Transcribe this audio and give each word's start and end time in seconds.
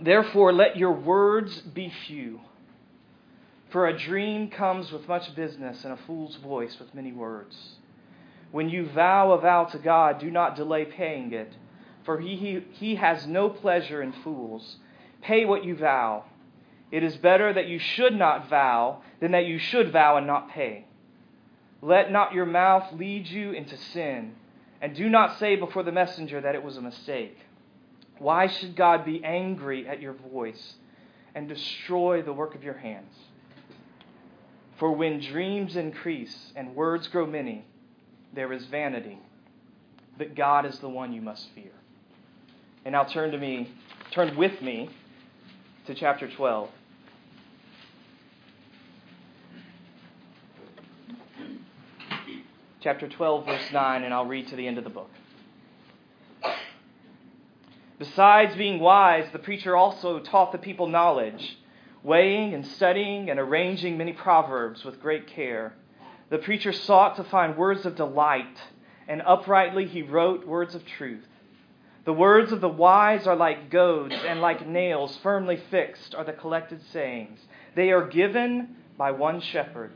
Therefore, 0.00 0.52
let 0.52 0.76
your 0.76 0.92
words 0.92 1.60
be 1.60 1.92
few. 2.06 2.40
For 3.70 3.86
a 3.86 3.98
dream 3.98 4.48
comes 4.48 4.90
with 4.92 5.08
much 5.08 5.34
business, 5.34 5.84
and 5.84 5.92
a 5.92 5.96
fool's 6.06 6.36
voice 6.36 6.78
with 6.78 6.94
many 6.94 7.12
words. 7.12 7.76
When 8.50 8.68
you 8.68 8.88
vow 8.88 9.32
a 9.32 9.40
vow 9.40 9.64
to 9.64 9.78
God, 9.78 10.20
do 10.20 10.30
not 10.30 10.56
delay 10.56 10.86
paying 10.86 11.32
it, 11.32 11.52
for 12.04 12.18
he, 12.18 12.36
he, 12.36 12.64
he 12.72 12.94
has 12.94 13.26
no 13.26 13.50
pleasure 13.50 14.00
in 14.00 14.12
fools. 14.12 14.76
Pay 15.20 15.44
what 15.44 15.64
you 15.64 15.76
vow. 15.76 16.24
It 16.90 17.02
is 17.02 17.16
better 17.16 17.52
that 17.52 17.68
you 17.68 17.78
should 17.78 18.14
not 18.14 18.48
vow 18.48 19.02
than 19.20 19.32
that 19.32 19.44
you 19.44 19.58
should 19.58 19.92
vow 19.92 20.16
and 20.16 20.26
not 20.26 20.50
pay. 20.50 20.86
Let 21.82 22.10
not 22.10 22.32
your 22.32 22.46
mouth 22.46 22.92
lead 22.94 23.26
you 23.26 23.52
into 23.52 23.76
sin, 23.76 24.34
and 24.80 24.96
do 24.96 25.08
not 25.08 25.38
say 25.38 25.56
before 25.56 25.82
the 25.82 25.92
messenger 25.92 26.40
that 26.40 26.54
it 26.54 26.62
was 26.62 26.78
a 26.78 26.82
mistake. 26.82 27.36
Why 28.18 28.48
should 28.48 28.74
God 28.74 29.04
be 29.04 29.22
angry 29.24 29.86
at 29.86 30.00
your 30.00 30.12
voice 30.12 30.74
and 31.34 31.48
destroy 31.48 32.22
the 32.22 32.32
work 32.32 32.54
of 32.54 32.64
your 32.64 32.76
hands? 32.76 33.14
For 34.78 34.92
when 34.92 35.20
dreams 35.20 35.76
increase 35.76 36.52
and 36.54 36.74
words 36.74 37.08
grow 37.08 37.26
many, 37.26 37.64
there 38.32 38.52
is 38.52 38.64
vanity. 38.66 39.18
But 40.16 40.34
God 40.34 40.66
is 40.66 40.78
the 40.78 40.88
one 40.88 41.12
you 41.12 41.20
must 41.20 41.48
fear. 41.54 41.72
And 42.84 42.92
now 42.92 43.04
turn 43.04 43.32
to 43.32 43.38
me, 43.38 43.70
turn 44.12 44.36
with 44.36 44.60
me 44.62 44.90
to 45.86 45.94
chapter 45.94 46.28
12. 46.28 46.70
Chapter 52.80 53.08
12, 53.08 53.46
verse 53.46 53.72
9, 53.72 54.04
and 54.04 54.14
I'll 54.14 54.26
read 54.26 54.48
to 54.48 54.56
the 54.56 54.66
end 54.66 54.78
of 54.78 54.84
the 54.84 54.90
book. 54.90 55.10
Besides 57.98 58.54
being 58.54 58.78
wise, 58.78 59.28
the 59.32 59.40
preacher 59.40 59.76
also 59.76 60.20
taught 60.20 60.52
the 60.52 60.58
people 60.58 60.86
knowledge, 60.86 61.58
weighing 62.04 62.54
and 62.54 62.64
studying 62.64 63.28
and 63.28 63.40
arranging 63.40 63.98
many 63.98 64.12
proverbs 64.12 64.84
with 64.84 65.00
great 65.00 65.26
care. 65.26 65.74
The 66.30 66.38
preacher 66.38 66.72
sought 66.72 67.16
to 67.16 67.24
find 67.24 67.56
words 67.56 67.84
of 67.86 67.96
delight, 67.96 68.56
and 69.08 69.20
uprightly 69.22 69.86
he 69.86 70.02
wrote 70.02 70.46
words 70.46 70.76
of 70.76 70.86
truth. 70.86 71.26
The 72.04 72.12
words 72.12 72.52
of 72.52 72.60
the 72.60 72.68
wise 72.68 73.26
are 73.26 73.36
like 73.36 73.68
goads, 73.68 74.14
and 74.14 74.40
like 74.40 74.66
nails 74.66 75.18
firmly 75.22 75.60
fixed 75.70 76.14
are 76.14 76.24
the 76.24 76.32
collected 76.32 76.80
sayings. 76.92 77.40
They 77.74 77.90
are 77.90 78.06
given 78.06 78.76
by 78.96 79.10
one 79.10 79.40
shepherd. 79.40 79.92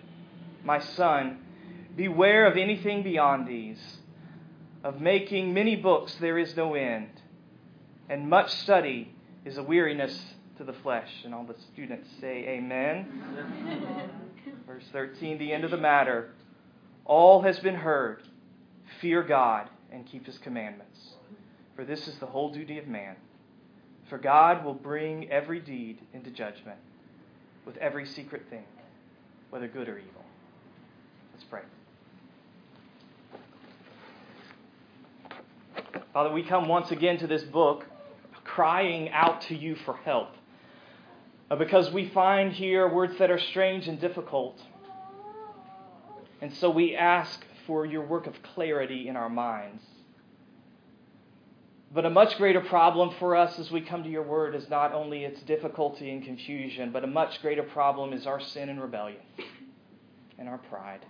My 0.64 0.80
son, 0.80 1.38
beware 1.96 2.46
of 2.46 2.56
anything 2.56 3.02
beyond 3.02 3.46
these. 3.46 3.98
Of 4.82 5.00
making 5.00 5.54
many 5.54 5.76
books 5.76 6.16
there 6.16 6.38
is 6.38 6.56
no 6.56 6.74
end, 6.74 7.21
and 8.12 8.28
much 8.28 8.52
study 8.56 9.10
is 9.46 9.56
a 9.56 9.62
weariness 9.62 10.14
to 10.58 10.64
the 10.64 10.74
flesh. 10.74 11.08
And 11.24 11.34
all 11.34 11.44
the 11.44 11.56
students 11.72 12.06
say, 12.20 12.44
Amen. 12.46 14.10
Verse 14.66 14.84
13, 14.92 15.38
the 15.38 15.50
end 15.50 15.64
of 15.64 15.70
the 15.70 15.78
matter. 15.78 16.34
All 17.06 17.40
has 17.40 17.58
been 17.60 17.74
heard. 17.74 18.22
Fear 19.00 19.22
God 19.22 19.70
and 19.90 20.04
keep 20.04 20.26
his 20.26 20.36
commandments. 20.36 20.98
For 21.74 21.86
this 21.86 22.06
is 22.06 22.18
the 22.18 22.26
whole 22.26 22.52
duty 22.52 22.76
of 22.78 22.86
man. 22.86 23.16
For 24.10 24.18
God 24.18 24.62
will 24.62 24.74
bring 24.74 25.30
every 25.30 25.60
deed 25.60 25.98
into 26.12 26.30
judgment 26.30 26.78
with 27.64 27.78
every 27.78 28.04
secret 28.04 28.42
thing, 28.50 28.64
whether 29.48 29.68
good 29.68 29.88
or 29.88 29.96
evil. 29.96 30.24
Let's 31.32 31.44
pray. 31.44 31.62
Father, 36.12 36.30
we 36.30 36.42
come 36.42 36.68
once 36.68 36.90
again 36.90 37.16
to 37.16 37.26
this 37.26 37.42
book 37.42 37.86
crying 38.54 39.10
out 39.10 39.40
to 39.40 39.56
you 39.56 39.74
for 39.74 39.96
help 39.96 40.28
uh, 41.50 41.56
because 41.56 41.90
we 41.90 42.08
find 42.10 42.52
here 42.52 42.86
words 42.88 43.18
that 43.18 43.30
are 43.30 43.38
strange 43.38 43.88
and 43.88 44.00
difficult. 44.00 44.60
And 46.40 46.52
so 46.54 46.68
we 46.70 46.94
ask 46.94 47.44
for 47.66 47.86
your 47.86 48.04
work 48.04 48.26
of 48.26 48.42
clarity 48.42 49.08
in 49.08 49.16
our 49.16 49.30
minds. 49.30 49.82
But 51.94 52.04
a 52.04 52.10
much 52.10 52.36
greater 52.36 52.60
problem 52.60 53.14
for 53.18 53.36
us 53.36 53.58
as 53.58 53.70
we 53.70 53.80
come 53.82 54.02
to 54.02 54.08
your 54.08 54.22
word 54.22 54.54
is 54.54 54.68
not 54.68 54.92
only 54.92 55.24
its 55.24 55.42
difficulty 55.42 56.10
and 56.10 56.24
confusion, 56.24 56.90
but 56.90 57.04
a 57.04 57.06
much 57.06 57.40
greater 57.42 57.62
problem 57.62 58.12
is 58.12 58.26
our 58.26 58.40
sin 58.40 58.68
and 58.68 58.80
rebellion 58.80 59.20
and 60.38 60.48
our 60.48 60.58
pride. 60.58 61.04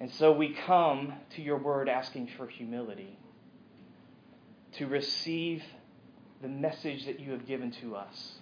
And 0.00 0.10
so 0.10 0.32
we 0.32 0.54
come 0.66 1.12
to 1.36 1.42
your 1.42 1.58
word 1.58 1.88
asking 1.88 2.30
for 2.36 2.46
humility 2.46 3.18
to 4.78 4.86
receive 4.86 5.62
the 6.42 6.48
message 6.48 7.06
that 7.06 7.20
you 7.20 7.32
have 7.32 7.46
given 7.46 7.70
to 7.82 7.96
us. 7.96 8.32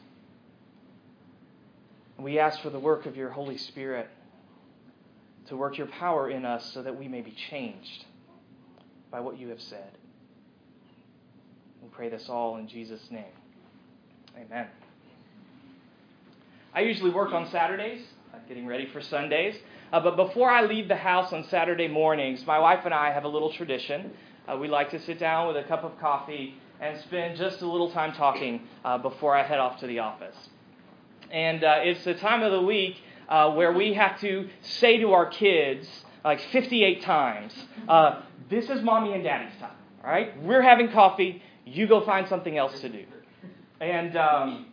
And 2.16 2.24
we 2.24 2.38
ask 2.38 2.60
for 2.60 2.70
the 2.70 2.78
work 2.78 3.06
of 3.06 3.16
your 3.16 3.30
Holy 3.30 3.56
Spirit 3.56 4.08
to 5.46 5.56
work 5.56 5.76
your 5.76 5.86
power 5.86 6.30
in 6.30 6.44
us 6.44 6.72
so 6.72 6.82
that 6.82 6.98
we 6.98 7.08
may 7.08 7.20
be 7.20 7.34
changed 7.50 8.04
by 9.10 9.20
what 9.20 9.38
you 9.38 9.48
have 9.48 9.60
said. 9.60 9.90
We 11.82 11.88
pray 11.90 12.08
this 12.08 12.28
all 12.28 12.56
in 12.56 12.68
Jesus' 12.68 13.10
name. 13.10 13.24
Amen. 14.36 14.66
I 16.74 16.80
usually 16.80 17.10
work 17.10 17.32
on 17.32 17.50
Saturdays, 17.50 18.02
uh, 18.32 18.38
getting 18.48 18.66
ready 18.66 18.86
for 18.86 19.02
Sundays. 19.02 19.56
Uh, 19.92 20.00
but 20.00 20.16
before 20.16 20.48
I 20.50 20.62
leave 20.62 20.88
the 20.88 20.96
house 20.96 21.32
on 21.32 21.44
Saturday 21.44 21.88
mornings, 21.88 22.46
my 22.46 22.58
wife 22.58 22.86
and 22.86 22.94
I 22.94 23.12
have 23.12 23.24
a 23.24 23.28
little 23.28 23.52
tradition. 23.52 24.12
Uh, 24.48 24.56
we 24.56 24.68
like 24.68 24.90
to 24.90 25.00
sit 25.00 25.18
down 25.18 25.46
with 25.48 25.56
a 25.56 25.62
cup 25.68 25.84
of 25.84 25.98
coffee 25.98 26.54
and 26.80 26.98
spend 27.02 27.36
just 27.36 27.62
a 27.62 27.66
little 27.66 27.90
time 27.92 28.12
talking 28.12 28.62
uh, 28.84 28.98
before 28.98 29.36
I 29.36 29.42
head 29.42 29.58
off 29.58 29.78
to 29.80 29.86
the 29.86 30.00
office. 30.00 30.36
And 31.30 31.62
uh, 31.62 31.76
it's 31.82 32.04
the 32.04 32.14
time 32.14 32.42
of 32.42 32.52
the 32.52 32.62
week 32.62 32.96
uh, 33.28 33.52
where 33.52 33.72
we 33.72 33.94
have 33.94 34.20
to 34.20 34.48
say 34.60 34.98
to 34.98 35.12
our 35.12 35.26
kids, 35.26 35.88
like 36.24 36.40
58 36.50 37.02
times, 37.02 37.54
This 38.50 38.68
is 38.68 38.82
mommy 38.82 39.14
and 39.14 39.24
daddy's 39.24 39.58
time. 39.60 39.76
All 40.04 40.10
right? 40.10 40.40
We're 40.42 40.62
having 40.62 40.90
coffee 40.90 41.42
you 41.64 41.86
go 41.86 42.04
find 42.04 42.28
something 42.28 42.56
else 42.56 42.78
to 42.80 42.88
do. 42.88 43.04
And, 43.80 44.16
um, 44.16 44.66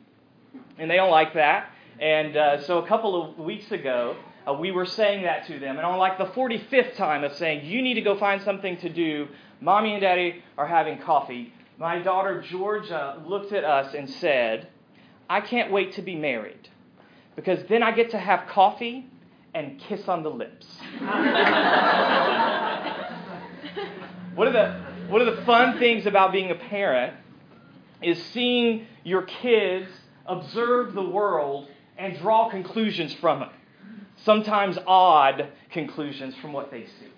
and 0.77 0.89
they 0.89 0.95
don't 0.95 1.11
like 1.11 1.33
that. 1.33 1.71
And 1.99 2.35
uh, 2.35 2.63
so 2.63 2.79
a 2.79 2.87
couple 2.87 3.21
of 3.21 3.37
weeks 3.39 3.71
ago, 3.71 4.15
uh, 4.47 4.53
we 4.53 4.71
were 4.71 4.85
saying 4.85 5.23
that 5.23 5.47
to 5.47 5.59
them. 5.59 5.77
And 5.77 5.85
on 5.85 5.97
like 5.97 6.17
the 6.17 6.25
45th 6.25 6.95
time 6.95 7.23
of 7.23 7.35
saying, 7.35 7.65
you 7.65 7.81
need 7.81 7.95
to 7.95 8.01
go 8.01 8.17
find 8.17 8.41
something 8.41 8.77
to 8.77 8.89
do, 8.89 9.27
mommy 9.61 9.93
and 9.93 10.01
daddy 10.01 10.43
are 10.57 10.67
having 10.67 10.99
coffee. 10.99 11.53
My 11.77 11.99
daughter 11.99 12.41
Georgia 12.41 13.21
looked 13.25 13.53
at 13.53 13.63
us 13.63 13.93
and 13.93 14.09
said, 14.09 14.67
I 15.29 15.41
can't 15.41 15.71
wait 15.71 15.93
to 15.93 16.01
be 16.01 16.15
married 16.15 16.69
because 17.35 17.59
then 17.69 17.83
I 17.83 17.91
get 17.91 18.11
to 18.11 18.17
have 18.17 18.47
coffee 18.49 19.07
and 19.53 19.79
kiss 19.79 20.07
on 20.07 20.23
the 20.23 20.29
lips. 20.29 20.65
what 24.35 24.47
are 24.47 24.51
the 24.51 24.89
one 25.09 25.21
of 25.21 25.35
the 25.35 25.43
fun 25.43 25.79
things 25.79 26.05
about 26.05 26.31
being 26.31 26.51
a 26.51 26.55
parent 26.55 27.15
is 28.01 28.21
seeing 28.27 28.85
your 29.03 29.23
kids 29.23 29.89
observe 30.25 30.93
the 30.93 31.03
world 31.03 31.67
and 31.97 32.17
draw 32.19 32.49
conclusions 32.49 33.13
from 33.15 33.41
it. 33.41 33.49
Sometimes 34.23 34.77
odd 34.85 35.47
conclusions 35.71 36.35
from 36.35 36.53
what 36.53 36.69
they 36.71 36.85
see. 36.85 37.11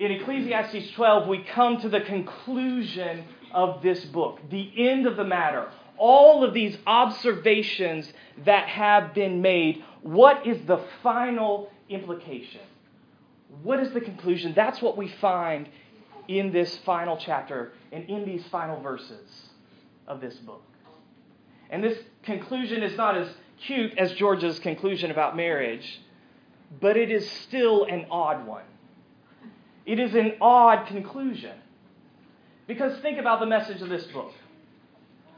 In 0.00 0.12
Ecclesiastes 0.12 0.92
12, 0.92 1.28
we 1.28 1.44
come 1.44 1.78
to 1.82 1.90
the 1.90 2.00
conclusion 2.00 3.22
of 3.52 3.82
this 3.82 4.02
book, 4.06 4.40
the 4.48 4.72
end 4.88 5.06
of 5.06 5.18
the 5.18 5.24
matter. 5.24 5.68
All 5.98 6.42
of 6.42 6.54
these 6.54 6.78
observations 6.86 8.10
that 8.46 8.66
have 8.66 9.12
been 9.12 9.42
made, 9.42 9.84
what 10.00 10.46
is 10.46 10.64
the 10.66 10.80
final 11.02 11.70
implication? 11.90 12.62
What 13.62 13.78
is 13.80 13.92
the 13.92 14.00
conclusion? 14.00 14.54
That's 14.56 14.80
what 14.80 14.96
we 14.96 15.08
find 15.20 15.68
in 16.28 16.50
this 16.50 16.78
final 16.78 17.18
chapter 17.18 17.72
and 17.92 18.08
in 18.08 18.24
these 18.24 18.46
final 18.46 18.80
verses 18.80 19.50
of 20.08 20.22
this 20.22 20.36
book. 20.36 20.62
And 21.68 21.84
this 21.84 21.98
conclusion 22.22 22.82
is 22.82 22.96
not 22.96 23.18
as 23.18 23.28
cute 23.66 23.98
as 23.98 24.12
Georgia's 24.14 24.58
conclusion 24.60 25.10
about 25.10 25.36
marriage, 25.36 26.00
but 26.80 26.96
it 26.96 27.10
is 27.10 27.30
still 27.30 27.84
an 27.84 28.06
odd 28.10 28.46
one. 28.46 28.62
It 29.86 29.98
is 29.98 30.14
an 30.14 30.34
odd 30.40 30.86
conclusion. 30.86 31.56
Because 32.66 33.00
think 33.00 33.18
about 33.18 33.40
the 33.40 33.46
message 33.46 33.82
of 33.82 33.88
this 33.88 34.04
book. 34.04 34.32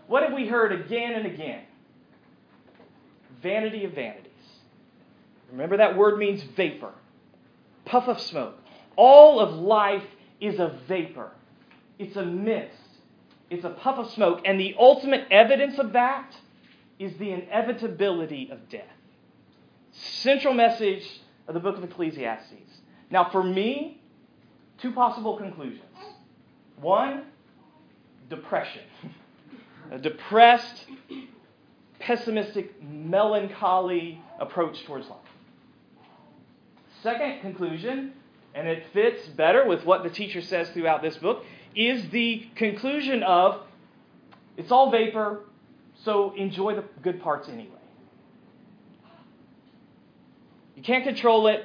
What 0.06 0.22
have 0.22 0.32
we 0.32 0.46
heard 0.46 0.72
again 0.72 1.12
and 1.12 1.26
again? 1.26 1.62
Vanity 3.42 3.84
of 3.84 3.92
vanities. 3.92 4.30
Remember 5.50 5.76
that 5.78 5.96
word 5.96 6.18
means 6.18 6.42
vapor 6.56 6.92
puff 7.84 8.08
of 8.08 8.20
smoke. 8.20 8.58
All 8.96 9.40
of 9.40 9.54
life 9.54 10.04
is 10.40 10.58
a 10.58 10.78
vapor, 10.88 11.30
it's 11.98 12.16
a 12.16 12.24
mist, 12.24 12.74
it's 13.50 13.64
a 13.64 13.70
puff 13.70 13.98
of 13.98 14.10
smoke. 14.12 14.40
And 14.44 14.58
the 14.58 14.74
ultimate 14.78 15.26
evidence 15.30 15.78
of 15.78 15.92
that 15.92 16.34
is 16.98 17.16
the 17.18 17.30
inevitability 17.30 18.50
of 18.50 18.68
death. 18.68 18.84
Central 19.92 20.54
message 20.54 21.06
of 21.48 21.54
the 21.54 21.60
book 21.60 21.76
of 21.76 21.84
Ecclesiastes. 21.84 22.80
Now, 23.10 23.28
for 23.30 23.42
me, 23.42 24.00
two 24.82 24.92
possible 24.92 25.36
conclusions. 25.36 25.80
One, 26.80 27.22
depression. 28.28 28.82
a 29.92 29.98
depressed, 29.98 30.84
pessimistic, 32.00 32.82
melancholy 32.82 34.20
approach 34.40 34.84
towards 34.84 35.08
life. 35.08 35.18
Second 37.02 37.40
conclusion, 37.40 38.12
and 38.54 38.66
it 38.66 38.84
fits 38.92 39.26
better 39.28 39.66
with 39.66 39.84
what 39.84 40.02
the 40.02 40.10
teacher 40.10 40.42
says 40.42 40.68
throughout 40.70 41.00
this 41.00 41.16
book, 41.16 41.44
is 41.74 42.10
the 42.10 42.46
conclusion 42.56 43.22
of 43.22 43.62
it's 44.56 44.70
all 44.70 44.90
vapor, 44.90 45.44
so 46.04 46.34
enjoy 46.34 46.74
the 46.74 46.84
good 47.02 47.22
parts 47.22 47.48
anyway. 47.48 47.70
You 50.76 50.82
can't 50.82 51.04
control 51.04 51.46
it, 51.46 51.64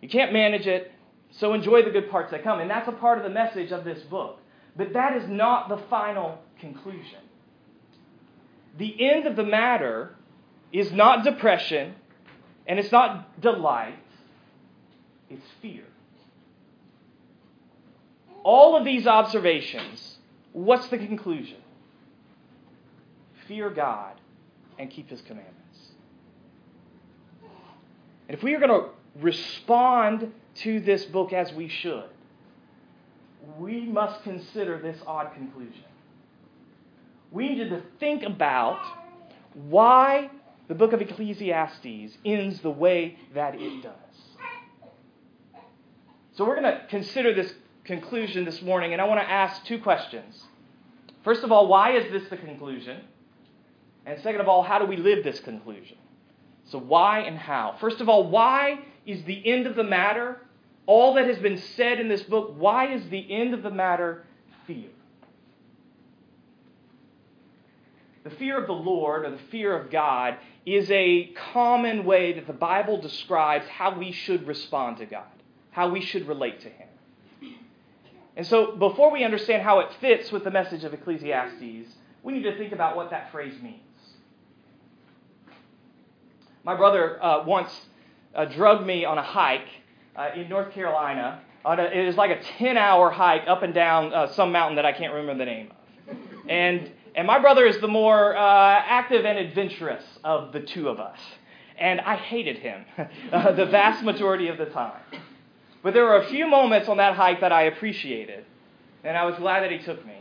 you 0.00 0.08
can't 0.08 0.32
manage 0.32 0.66
it, 0.66 0.92
so 1.32 1.54
enjoy 1.54 1.82
the 1.82 1.90
good 1.90 2.10
parts 2.10 2.30
that 2.30 2.44
come. 2.44 2.60
And 2.60 2.70
that's 2.70 2.88
a 2.88 2.92
part 2.92 3.18
of 3.18 3.24
the 3.24 3.30
message 3.30 3.72
of 3.72 3.84
this 3.84 4.02
book. 4.04 4.38
But 4.76 4.92
that 4.94 5.16
is 5.16 5.28
not 5.28 5.68
the 5.68 5.78
final 5.88 6.38
conclusion. 6.60 7.18
The 8.78 9.10
end 9.10 9.26
of 9.26 9.36
the 9.36 9.44
matter 9.44 10.14
is 10.72 10.92
not 10.92 11.24
depression 11.24 11.94
and 12.66 12.78
it's 12.78 12.92
not 12.92 13.40
delight, 13.40 13.98
it's 15.28 15.46
fear. 15.60 15.84
All 18.44 18.76
of 18.76 18.84
these 18.84 19.06
observations, 19.06 20.18
what's 20.52 20.88
the 20.88 20.98
conclusion? 20.98 21.58
Fear 23.46 23.70
God 23.70 24.20
and 24.78 24.90
keep 24.90 25.10
His 25.10 25.20
commandments. 25.20 25.58
And 28.28 28.36
if 28.36 28.42
we 28.42 28.54
are 28.54 28.60
going 28.60 28.80
to 28.80 28.88
respond 29.20 30.32
to 30.56 30.80
this 30.80 31.04
book 31.04 31.32
as 31.32 31.52
we 31.52 31.68
should, 31.68 32.04
we 33.58 33.82
must 33.82 34.22
consider 34.22 34.78
this 34.78 34.98
odd 35.06 35.32
conclusion. 35.34 35.84
We 37.30 37.48
need 37.48 37.70
to 37.70 37.82
think 37.98 38.22
about 38.22 38.80
why 39.54 40.30
the 40.68 40.74
book 40.74 40.92
of 40.92 41.00
Ecclesiastes 41.00 42.16
ends 42.24 42.60
the 42.60 42.70
way 42.70 43.18
that 43.34 43.54
it 43.54 43.82
does. 43.82 43.92
So 46.34 46.44
we're 46.46 46.60
going 46.60 46.72
to 46.74 46.86
consider 46.88 47.34
this 47.34 47.52
conclusion 47.84 48.44
this 48.44 48.62
morning, 48.62 48.92
and 48.92 49.02
I 49.02 49.04
want 49.06 49.20
to 49.20 49.28
ask 49.28 49.64
two 49.64 49.78
questions. 49.78 50.42
First 51.24 51.42
of 51.42 51.52
all, 51.52 51.66
why 51.66 51.96
is 51.96 52.10
this 52.10 52.28
the 52.30 52.36
conclusion? 52.36 53.00
And 54.06 54.20
second 54.22 54.40
of 54.40 54.48
all, 54.48 54.62
how 54.62 54.78
do 54.78 54.86
we 54.86 54.96
live 54.96 55.24
this 55.24 55.40
conclusion? 55.40 55.96
So, 56.64 56.78
why 56.78 57.20
and 57.20 57.36
how? 57.36 57.76
First 57.80 58.00
of 58.00 58.08
all, 58.08 58.28
why 58.28 58.80
is 59.06 59.24
the 59.24 59.46
end 59.46 59.66
of 59.66 59.76
the 59.76 59.84
matter, 59.84 60.40
all 60.86 61.14
that 61.14 61.26
has 61.26 61.38
been 61.38 61.58
said 61.58 62.00
in 62.00 62.08
this 62.08 62.22
book, 62.22 62.54
why 62.56 62.92
is 62.92 63.08
the 63.08 63.32
end 63.32 63.54
of 63.54 63.62
the 63.62 63.70
matter 63.70 64.24
fear? 64.66 64.90
The 68.24 68.30
fear 68.30 68.58
of 68.58 68.66
the 68.66 68.72
Lord, 68.72 69.24
or 69.24 69.30
the 69.30 69.42
fear 69.50 69.76
of 69.76 69.90
God, 69.90 70.36
is 70.64 70.88
a 70.90 71.32
common 71.52 72.04
way 72.04 72.34
that 72.34 72.46
the 72.46 72.52
Bible 72.52 73.00
describes 73.00 73.66
how 73.66 73.98
we 73.98 74.12
should 74.12 74.46
respond 74.46 74.98
to 74.98 75.06
God, 75.06 75.24
how 75.72 75.88
we 75.88 76.00
should 76.00 76.28
relate 76.28 76.60
to 76.60 76.68
Him. 76.68 76.88
And 78.36 78.46
so, 78.46 78.76
before 78.76 79.10
we 79.10 79.24
understand 79.24 79.62
how 79.62 79.80
it 79.80 79.92
fits 80.00 80.30
with 80.30 80.44
the 80.44 80.50
message 80.50 80.84
of 80.84 80.94
Ecclesiastes, 80.94 81.88
we 82.22 82.32
need 82.32 82.44
to 82.44 82.56
think 82.56 82.72
about 82.72 82.96
what 82.96 83.10
that 83.10 83.30
phrase 83.32 83.60
means. 83.60 83.80
My 86.64 86.76
brother 86.76 87.22
uh, 87.22 87.44
once 87.44 87.72
uh, 88.34 88.44
drugged 88.46 88.86
me 88.86 89.04
on 89.04 89.18
a 89.18 89.22
hike 89.22 89.68
uh, 90.16 90.30
in 90.34 90.48
North 90.48 90.72
Carolina. 90.72 91.40
A, 91.64 91.98
it 91.98 92.06
was 92.06 92.16
like 92.16 92.30
a 92.30 92.42
10 92.58 92.76
hour 92.76 93.10
hike 93.10 93.42
up 93.46 93.62
and 93.62 93.72
down 93.72 94.12
uh, 94.12 94.32
some 94.32 94.52
mountain 94.52 94.76
that 94.76 94.86
I 94.86 94.92
can't 94.92 95.12
remember 95.12 95.44
the 95.44 95.50
name 95.50 95.70
of. 95.70 96.16
And, 96.48 96.90
and 97.14 97.26
my 97.26 97.38
brother 97.38 97.66
is 97.66 97.80
the 97.80 97.88
more 97.88 98.36
uh, 98.36 98.40
active 98.40 99.24
and 99.24 99.38
adventurous 99.38 100.04
of 100.24 100.52
the 100.52 100.60
two 100.60 100.88
of 100.88 100.98
us. 100.98 101.18
And 101.78 102.00
I 102.00 102.16
hated 102.16 102.58
him 102.58 102.84
uh, 103.32 103.52
the 103.52 103.66
vast 103.66 104.02
majority 104.02 104.48
of 104.48 104.58
the 104.58 104.66
time. 104.66 105.00
But 105.82 105.94
there 105.94 106.04
were 106.04 106.18
a 106.18 106.26
few 106.26 106.46
moments 106.46 106.88
on 106.88 106.96
that 106.98 107.16
hike 107.16 107.40
that 107.40 107.52
I 107.52 107.62
appreciated. 107.62 108.44
And 109.04 109.16
I 109.16 109.24
was 109.24 109.36
glad 109.36 109.62
that 109.62 109.70
he 109.70 109.78
took 109.78 110.04
me. 110.06 110.14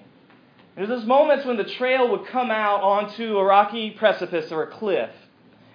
There 0.75 0.87
There's 0.87 0.99
those 0.99 1.07
moments 1.07 1.45
when 1.45 1.57
the 1.57 1.65
trail 1.65 2.09
would 2.11 2.27
come 2.27 2.49
out 2.49 2.81
onto 2.81 3.37
a 3.37 3.43
rocky 3.43 3.91
precipice 3.91 4.51
or 4.51 4.63
a 4.63 4.67
cliff 4.67 5.11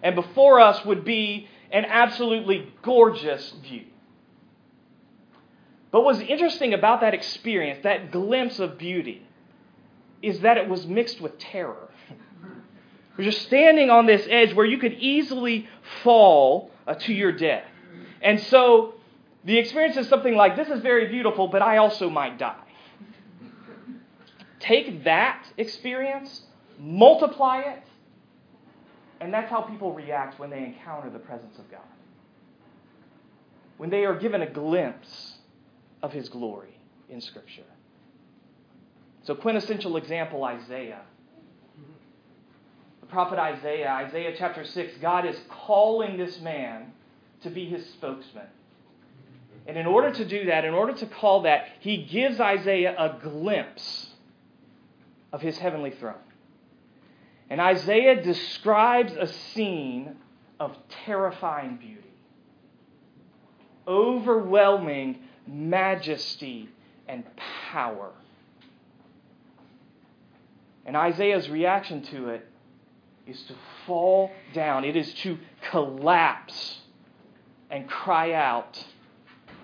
and 0.03 0.15
before 0.15 0.61
us 0.61 0.85
would 0.85 1.05
be 1.05 1.49
an 1.71 1.85
absolutely 1.85 2.73
gorgeous 2.83 3.53
view. 3.63 3.85
But 5.91 6.03
what's 6.03 6.21
interesting 6.21 6.75
about 6.75 7.01
that 7.01 7.15
experience, 7.15 7.81
that 7.83 8.11
glimpse 8.11 8.59
of 8.59 8.77
beauty, 8.77 9.27
is 10.23 10.41
that 10.41 10.57
it 10.59 10.69
was 10.69 10.87
mixed 10.87 11.21
with 11.21 11.39
terror. 11.39 11.89
You're 13.19 13.33
standing 13.33 13.89
on 13.91 14.07
this 14.07 14.27
edge 14.29 14.53
where 14.53 14.67
you 14.67 14.79
could 14.79 14.95
easily 14.95 15.69
fall 16.03 16.71
uh, 16.87 16.95
to 16.95 17.15
your 17.15 17.33
death. 17.33 17.65
And 18.21 18.41
so 18.41 18.95
the 19.45 19.57
experience 19.59 19.97
is 19.97 20.09
something 20.09 20.35
like 20.35 20.57
this 20.57 20.69
is 20.69 20.81
very 20.81 21.09
beautiful, 21.09 21.49
but 21.49 21.63
I 21.63 21.79
also 21.79 22.11
might 22.11 22.39
die. 22.39 22.61
Take 24.61 25.05
that 25.05 25.47
experience, 25.57 26.43
multiply 26.79 27.61
it, 27.61 27.83
and 29.21 29.33
that's 29.33 29.51
how 29.51 29.63
people 29.63 29.93
react 29.93 30.39
when 30.39 30.51
they 30.51 30.65
encounter 30.65 31.11
the 31.11 31.19
presence 31.19 31.59
of 31.59 31.71
God. 31.71 31.81
When 33.77 33.91
they 33.91 34.05
are 34.05 34.19
given 34.19 34.43
a 34.43 34.51
glimpse 34.51 35.37
of 36.03 36.13
His 36.13 36.29
glory 36.29 36.79
in 37.09 37.21
Scripture. 37.21 37.63
So, 39.25 39.35
quintessential 39.35 39.97
example 39.97 40.45
Isaiah. 40.45 41.03
The 43.01 43.07
prophet 43.07 43.39
Isaiah, 43.39 43.89
Isaiah 43.89 44.35
chapter 44.37 44.65
6, 44.65 44.95
God 45.01 45.27
is 45.27 45.39
calling 45.49 46.17
this 46.17 46.41
man 46.41 46.93
to 47.43 47.51
be 47.51 47.67
his 47.67 47.85
spokesman. 47.91 48.47
And 49.67 49.77
in 49.77 49.87
order 49.87 50.13
to 50.13 50.25
do 50.25 50.47
that, 50.47 50.65
in 50.65 50.75
order 50.75 50.93
to 50.95 51.07
call 51.07 51.43
that, 51.43 51.67
he 51.81 52.05
gives 52.05 52.41
Isaiah 52.41 52.95
a 52.97 53.19
glimpse 53.21 54.11
of 55.33 55.41
his 55.41 55.59
heavenly 55.59 55.91
throne. 55.91 56.15
And 57.49 57.61
Isaiah 57.61 58.23
describes 58.23 59.13
a 59.13 59.27
scene 59.27 60.17
of 60.59 60.77
terrifying 61.05 61.77
beauty, 61.77 62.03
overwhelming 63.87 65.21
majesty 65.47 66.69
and 67.07 67.25
power. 67.71 68.11
And 70.85 70.97
Isaiah's 70.97 71.49
reaction 71.49 72.03
to 72.03 72.31
it 72.31 72.49
is 73.27 73.43
to 73.43 73.55
fall 73.87 74.31
down, 74.55 74.85
it 74.85 74.97
is 74.97 75.13
to 75.15 75.39
collapse 75.71 76.81
and 77.71 77.89
cry 77.89 78.33
out, 78.33 78.85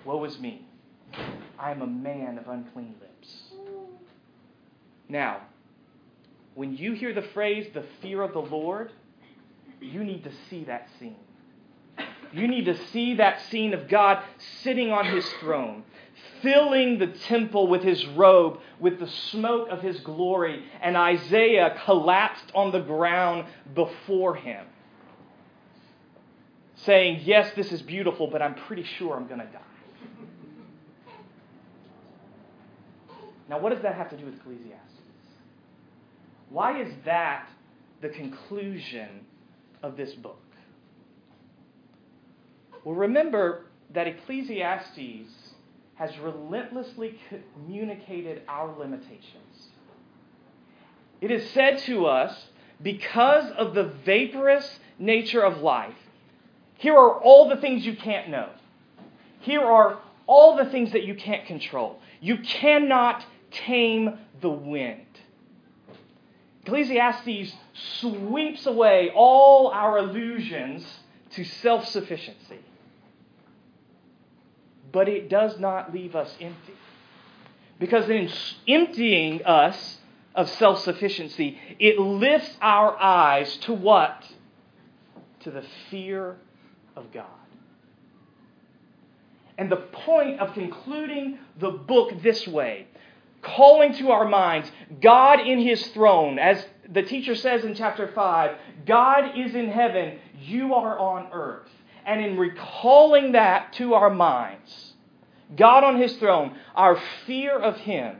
Woe 0.05 0.23
is 0.25 0.39
me! 0.39 0.67
I 1.57 1.71
am 1.71 1.81
a 1.81 1.87
man 1.87 2.37
of 2.37 2.47
unclean 2.49 2.95
lips. 2.99 3.43
Now, 5.07 5.41
when 6.55 6.75
you 6.75 6.93
hear 6.93 7.13
the 7.13 7.21
phrase, 7.21 7.67
the 7.73 7.83
fear 8.01 8.21
of 8.21 8.33
the 8.33 8.41
Lord, 8.41 8.91
you 9.81 10.03
need 10.03 10.23
to 10.23 10.31
see 10.49 10.63
that 10.65 10.87
scene. 10.99 11.15
You 12.31 12.47
need 12.47 12.65
to 12.65 12.77
see 12.87 13.15
that 13.15 13.41
scene 13.49 13.73
of 13.73 13.87
God 13.87 14.23
sitting 14.61 14.91
on 14.91 15.05
his 15.05 15.27
throne, 15.39 15.83
filling 16.41 16.97
the 16.97 17.07
temple 17.07 17.67
with 17.67 17.83
his 17.83 18.05
robe, 18.07 18.59
with 18.79 18.99
the 18.99 19.07
smoke 19.07 19.69
of 19.69 19.81
his 19.81 19.99
glory, 19.99 20.63
and 20.81 20.97
Isaiah 20.97 21.79
collapsed 21.85 22.51
on 22.55 22.71
the 22.71 22.79
ground 22.79 23.45
before 23.75 24.35
him, 24.35 24.65
saying, 26.77 27.21
Yes, 27.23 27.51
this 27.55 27.71
is 27.71 27.83
beautiful, 27.83 28.27
but 28.27 28.41
I'm 28.41 28.55
pretty 28.55 28.83
sure 28.83 29.15
I'm 29.15 29.27
going 29.27 29.41
to 29.41 29.45
die. 29.45 29.59
Now, 33.47 33.59
what 33.59 33.71
does 33.71 33.83
that 33.83 33.95
have 33.95 34.09
to 34.09 34.17
do 34.17 34.25
with 34.25 34.35
Ecclesiastes? 34.35 34.92
Why 36.49 36.81
is 36.81 36.93
that 37.05 37.49
the 38.01 38.09
conclusion 38.09 39.25
of 39.81 39.97
this 39.97 40.13
book? 40.13 40.39
Well, 42.83 42.95
remember 42.95 43.65
that 43.93 44.07
Ecclesiastes 44.07 45.29
has 45.95 46.17
relentlessly 46.19 47.19
communicated 47.55 48.41
our 48.47 48.77
limitations. 48.77 49.69
It 51.21 51.31
is 51.31 51.49
said 51.51 51.77
to 51.79 52.05
us, 52.05 52.47
because 52.81 53.49
of 53.51 53.73
the 53.73 53.85
vaporous 54.05 54.79
nature 54.99 55.41
of 55.41 55.61
life, 55.61 55.95
here 56.75 56.95
are 56.95 57.13
all 57.21 57.47
the 57.47 57.55
things 57.57 57.85
you 57.85 57.95
can't 57.95 58.29
know. 58.29 58.49
Here 59.39 59.61
are 59.61 59.99
all 60.27 60.57
the 60.57 60.65
things 60.65 60.91
that 60.91 61.03
you 61.03 61.15
can't 61.15 61.45
control. 61.45 61.99
You 62.19 62.37
cannot 62.39 63.25
tame 63.51 64.17
the 64.41 64.49
wind. 64.49 65.12
Ecclesiastes 66.65 67.53
sweeps 67.73 68.65
away 68.65 69.11
all 69.13 69.67
our 69.69 69.97
illusions 69.97 70.85
to 71.31 71.43
self 71.43 71.87
sufficiency. 71.87 72.59
But 74.91 75.09
it 75.09 75.29
does 75.29 75.59
not 75.59 75.93
leave 75.93 76.15
us 76.15 76.35
empty. 76.39 76.73
Because 77.79 78.09
in 78.09 78.29
emptying 78.67 79.43
us 79.43 79.97
of 80.35 80.49
self 80.49 80.79
sufficiency. 80.79 81.57
It 81.79 81.99
lifts 81.99 82.55
our 82.61 82.99
eyes 82.99 83.57
to 83.57 83.73
what? 83.73 84.25
To 85.41 85.51
the 85.51 85.63
fear 85.89 86.37
of 86.95 87.11
God. 87.11 87.25
And 89.57 89.71
the 89.71 89.77
point 89.77 90.39
of 90.39 90.53
concluding 90.53 91.37
the 91.59 91.69
book 91.69 92.21
this 92.23 92.47
way, 92.47 92.87
calling 93.43 93.93
to 93.95 94.11
our 94.11 94.27
minds 94.27 94.71
God 95.01 95.39
in 95.41 95.59
his 95.59 95.85
throne, 95.87 96.39
as 96.39 96.65
the 96.91 97.03
teacher 97.03 97.35
says 97.35 97.63
in 97.63 97.75
chapter 97.75 98.11
5, 98.13 98.57
God 98.85 99.37
is 99.37 99.53
in 99.55 99.69
heaven, 99.69 100.19
you 100.41 100.73
are 100.73 100.97
on 100.97 101.29
earth. 101.31 101.69
And 102.05 102.23
in 102.23 102.37
recalling 102.37 103.33
that 103.33 103.73
to 103.73 103.93
our 103.93 104.09
minds, 104.09 104.93
God 105.55 105.83
on 105.83 106.01
his 106.01 106.15
throne, 106.17 106.57
our 106.75 106.99
fear 107.25 107.57
of 107.57 107.77
him, 107.77 108.17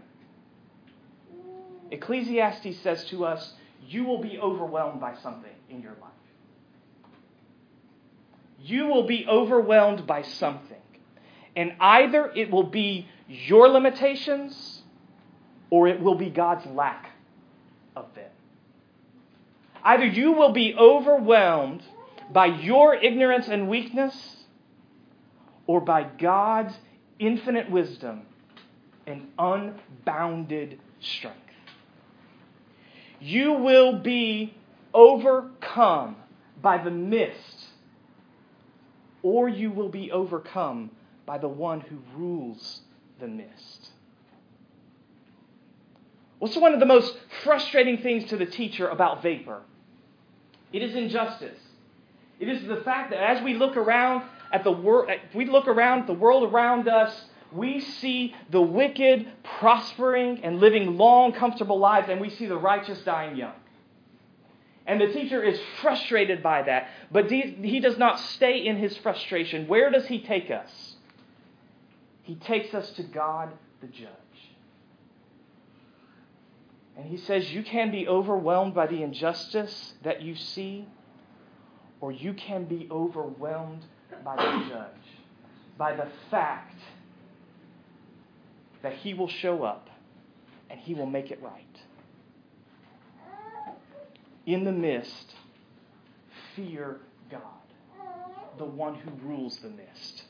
Ecclesiastes 1.91 2.79
says 2.81 3.03
to 3.05 3.25
us, 3.25 3.53
you 3.87 4.05
will 4.05 4.21
be 4.21 4.39
overwhelmed 4.39 5.01
by 5.01 5.15
something 5.21 5.51
in 5.69 5.81
your 5.81 5.95
life. 6.01 6.11
You 8.59 8.87
will 8.87 9.05
be 9.05 9.27
overwhelmed 9.27 10.07
by 10.07 10.21
something. 10.21 10.77
And 11.55 11.73
either 11.79 12.31
it 12.35 12.49
will 12.49 12.63
be 12.63 13.07
your 13.27 13.67
limitations 13.67 14.72
or 15.73 15.87
it 15.87 15.99
will 15.99 16.13
be 16.13 16.29
God's 16.29 16.67
lack 16.67 17.09
of 17.95 18.05
them. 18.13 18.29
Either 19.83 20.05
you 20.05 20.33
will 20.33 20.51
be 20.51 20.75
overwhelmed 20.75 21.81
by 22.31 22.45
your 22.45 22.93
ignorance 22.93 23.47
and 23.47 23.67
weakness 23.67 24.45
or 25.65 25.81
by 25.81 26.03
God's 26.03 26.75
infinite 27.17 27.71
wisdom 27.71 28.21
and 29.07 29.27
unbounded 29.39 30.79
strength. 30.99 31.39
You 33.19 33.53
will 33.53 33.97
be 33.97 34.53
overcome 34.93 36.17
by 36.61 36.83
the 36.83 36.91
mist, 36.91 37.65
or 39.23 39.49
you 39.49 39.71
will 39.71 39.89
be 39.89 40.11
overcome 40.11 40.91
by 41.25 41.39
the 41.39 41.47
one 41.47 41.81
who 41.81 41.97
rules 42.15 42.81
the 43.19 43.27
mist. 43.27 43.92
What's 46.43 46.57
one 46.57 46.73
of 46.73 46.81
the 46.81 46.85
most 46.85 47.15
frustrating 47.45 47.99
things 47.99 48.25
to 48.25 48.35
the 48.35 48.45
teacher 48.45 48.89
about 48.89 49.23
vapor? 49.23 49.61
It 50.73 50.81
is 50.81 50.93
injustice. 50.93 51.57
It 52.37 52.49
is 52.49 52.67
the 52.67 52.81
fact 52.81 53.11
that 53.11 53.23
as 53.23 53.41
we 53.41 53.53
look 53.53 53.77
around 53.77 54.25
at 54.51 54.65
the 54.65 54.71
world, 54.73 55.09
we 55.33 55.45
look 55.45 55.69
around 55.69 56.05
the 56.05 56.13
world 56.13 56.51
around 56.51 56.89
us, 56.89 57.27
we 57.53 57.79
see 57.79 58.35
the 58.49 58.59
wicked 58.59 59.25
prospering 59.57 60.43
and 60.43 60.59
living 60.59 60.97
long, 60.97 61.31
comfortable 61.31 61.79
lives, 61.79 62.09
and 62.09 62.19
we 62.19 62.29
see 62.29 62.45
the 62.45 62.57
righteous 62.57 62.99
dying 63.05 63.37
young. 63.37 63.55
And 64.85 64.99
the 64.99 65.13
teacher 65.13 65.41
is 65.41 65.57
frustrated 65.79 66.43
by 66.43 66.63
that, 66.63 66.89
but 67.09 67.31
he 67.31 67.79
does 67.79 67.97
not 67.97 68.19
stay 68.19 68.65
in 68.65 68.75
his 68.75 68.97
frustration. 68.97 69.65
Where 69.65 69.89
does 69.89 70.07
he 70.07 70.19
take 70.19 70.51
us? 70.51 70.95
He 72.23 72.35
takes 72.35 72.73
us 72.73 72.89
to 72.97 73.03
God 73.03 73.53
the 73.79 73.87
judge. 73.87 74.09
And 76.95 77.05
he 77.05 77.17
says, 77.17 77.51
You 77.51 77.63
can 77.63 77.91
be 77.91 78.07
overwhelmed 78.07 78.73
by 78.73 78.87
the 78.87 79.01
injustice 79.01 79.93
that 80.03 80.21
you 80.21 80.35
see, 80.35 80.87
or 82.01 82.11
you 82.11 82.33
can 82.33 82.65
be 82.65 82.87
overwhelmed 82.91 83.83
by 84.23 84.35
the 84.35 84.69
judge, 84.69 84.87
by 85.77 85.95
the 85.95 86.07
fact 86.29 86.79
that 88.81 88.93
he 88.93 89.13
will 89.13 89.27
show 89.27 89.63
up 89.63 89.89
and 90.69 90.79
he 90.79 90.93
will 90.93 91.05
make 91.05 91.31
it 91.31 91.41
right. 91.41 91.65
In 94.45 94.65
the 94.65 94.71
mist, 94.71 95.33
fear 96.55 96.97
God, 97.31 97.41
the 98.57 98.65
one 98.65 98.95
who 98.95 99.11
rules 99.25 99.57
the 99.57 99.69
mist. 99.69 100.23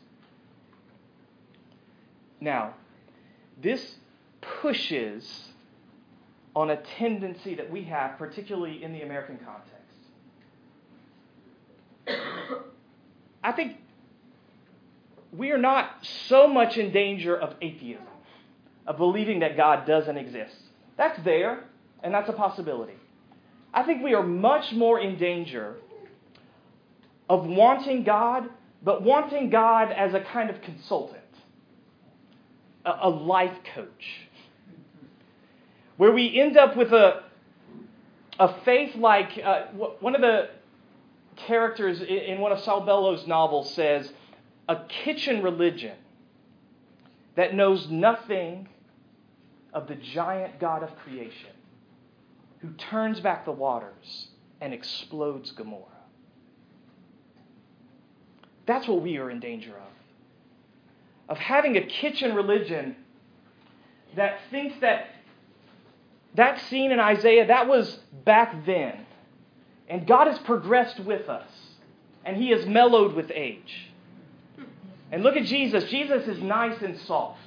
Now, 2.40 2.76
this 3.62 3.96
pushes 4.62 5.53
on 6.56 6.70
a 6.70 6.78
tendency 6.98 7.56
that 7.56 7.72
we 7.72 7.84
have, 7.86 8.18
particularly 8.18 8.84
in 8.84 8.94
the 8.94 9.02
American 9.02 9.38
context. 9.38 9.80
I 13.44 13.52
think 13.52 13.78
we 15.32 15.52
are 15.52 15.58
not 15.58 15.90
so 16.28 16.48
much 16.48 16.78
in 16.78 16.92
danger 16.92 17.36
of 17.36 17.56
atheism, 17.62 18.06
of 18.86 18.98
believing 18.98 19.40
that 19.40 19.58
God 19.58 19.88
doesn't 19.88 20.18
exist. 20.18 20.56
That's 20.98 21.22
there, 21.24 21.64
and 22.04 22.14
that's 22.14 22.30
a 22.30 22.34
possibility. 22.34 22.94
I 23.74 23.84
think 23.84 24.04
we 24.04 24.14
are 24.14 24.24
much 24.24 24.72
more 24.74 25.00
in 25.00 25.18
danger 25.18 25.76
of 27.28 27.48
wanting 27.48 28.04
God, 28.04 28.50
but 28.84 29.02
wanting 29.02 29.50
God 29.50 29.92
as 29.92 30.14
a 30.14 30.20
kind 30.20 30.50
of 30.52 30.62
consultant 30.62 31.24
a, 32.86 33.10
life 33.10 33.56
coach, 33.76 34.28
where 35.98 36.12
we 36.12 36.40
end 36.40 36.58
up 36.58 36.76
with 36.76 36.92
a, 36.92 37.24
a 38.40 38.62
faith 38.64 38.96
like 38.96 39.40
uh, 39.44 39.66
one 40.00 40.16
of 40.16 40.22
the 40.22 40.50
characters 41.36 42.02
in 42.02 42.40
one 42.40 42.52
of 42.52 42.60
Saul 42.60 42.82
Bellow's 42.82 43.26
novels 43.28 43.74
says, 43.74 44.12
a 44.70 44.78
kitchen 45.04 45.44
religion 45.44 45.98
that 47.36 47.54
knows 47.54 47.88
nothing 47.90 48.70
of 49.74 49.88
the 49.88 49.96
giant 49.96 50.60
God 50.60 50.84
of 50.84 50.96
creation 50.98 51.50
who 52.60 52.70
turns 52.74 53.20
back 53.20 53.46
the 53.46 53.52
waters 53.52 54.28
and 54.62 54.74
explodes 54.74 55.52
Gomorrah. 55.52 55.84
That's 58.66 58.88
what 58.88 59.02
we 59.02 59.18
are 59.18 59.30
in 59.30 59.40
danger 59.40 59.72
of 59.72 59.94
of 61.30 61.38
having 61.38 61.78
a 61.78 61.82
kitchen 61.82 62.36
religion 62.36 62.96
that 64.16 64.40
thinks 64.52 64.76
that 64.82 65.08
that 66.36 66.62
scene 66.70 66.92
in 66.92 67.00
Isaiah, 67.00 67.48
that 67.48 67.68
was 67.68 68.00
back 68.26 68.66
then. 68.66 69.06
And 69.88 70.08
God 70.08 70.28
has 70.28 70.40
progressed 70.40 71.00
with 71.00 71.30
us, 71.30 71.50
and 72.26 72.38
He 72.38 72.50
has 72.50 72.66
mellowed 72.66 73.14
with 73.14 73.32
age. 73.34 73.92
And 75.12 75.22
look 75.22 75.36
at 75.36 75.46
Jesus. 75.46 75.84
Jesus 75.86 76.28
is 76.28 76.42
nice 76.42 76.82
and 76.82 76.98
soft. 77.02 77.40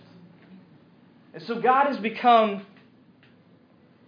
And 1.35 1.43
so 1.43 1.61
God 1.61 1.87
has 1.87 1.99
become 1.99 2.65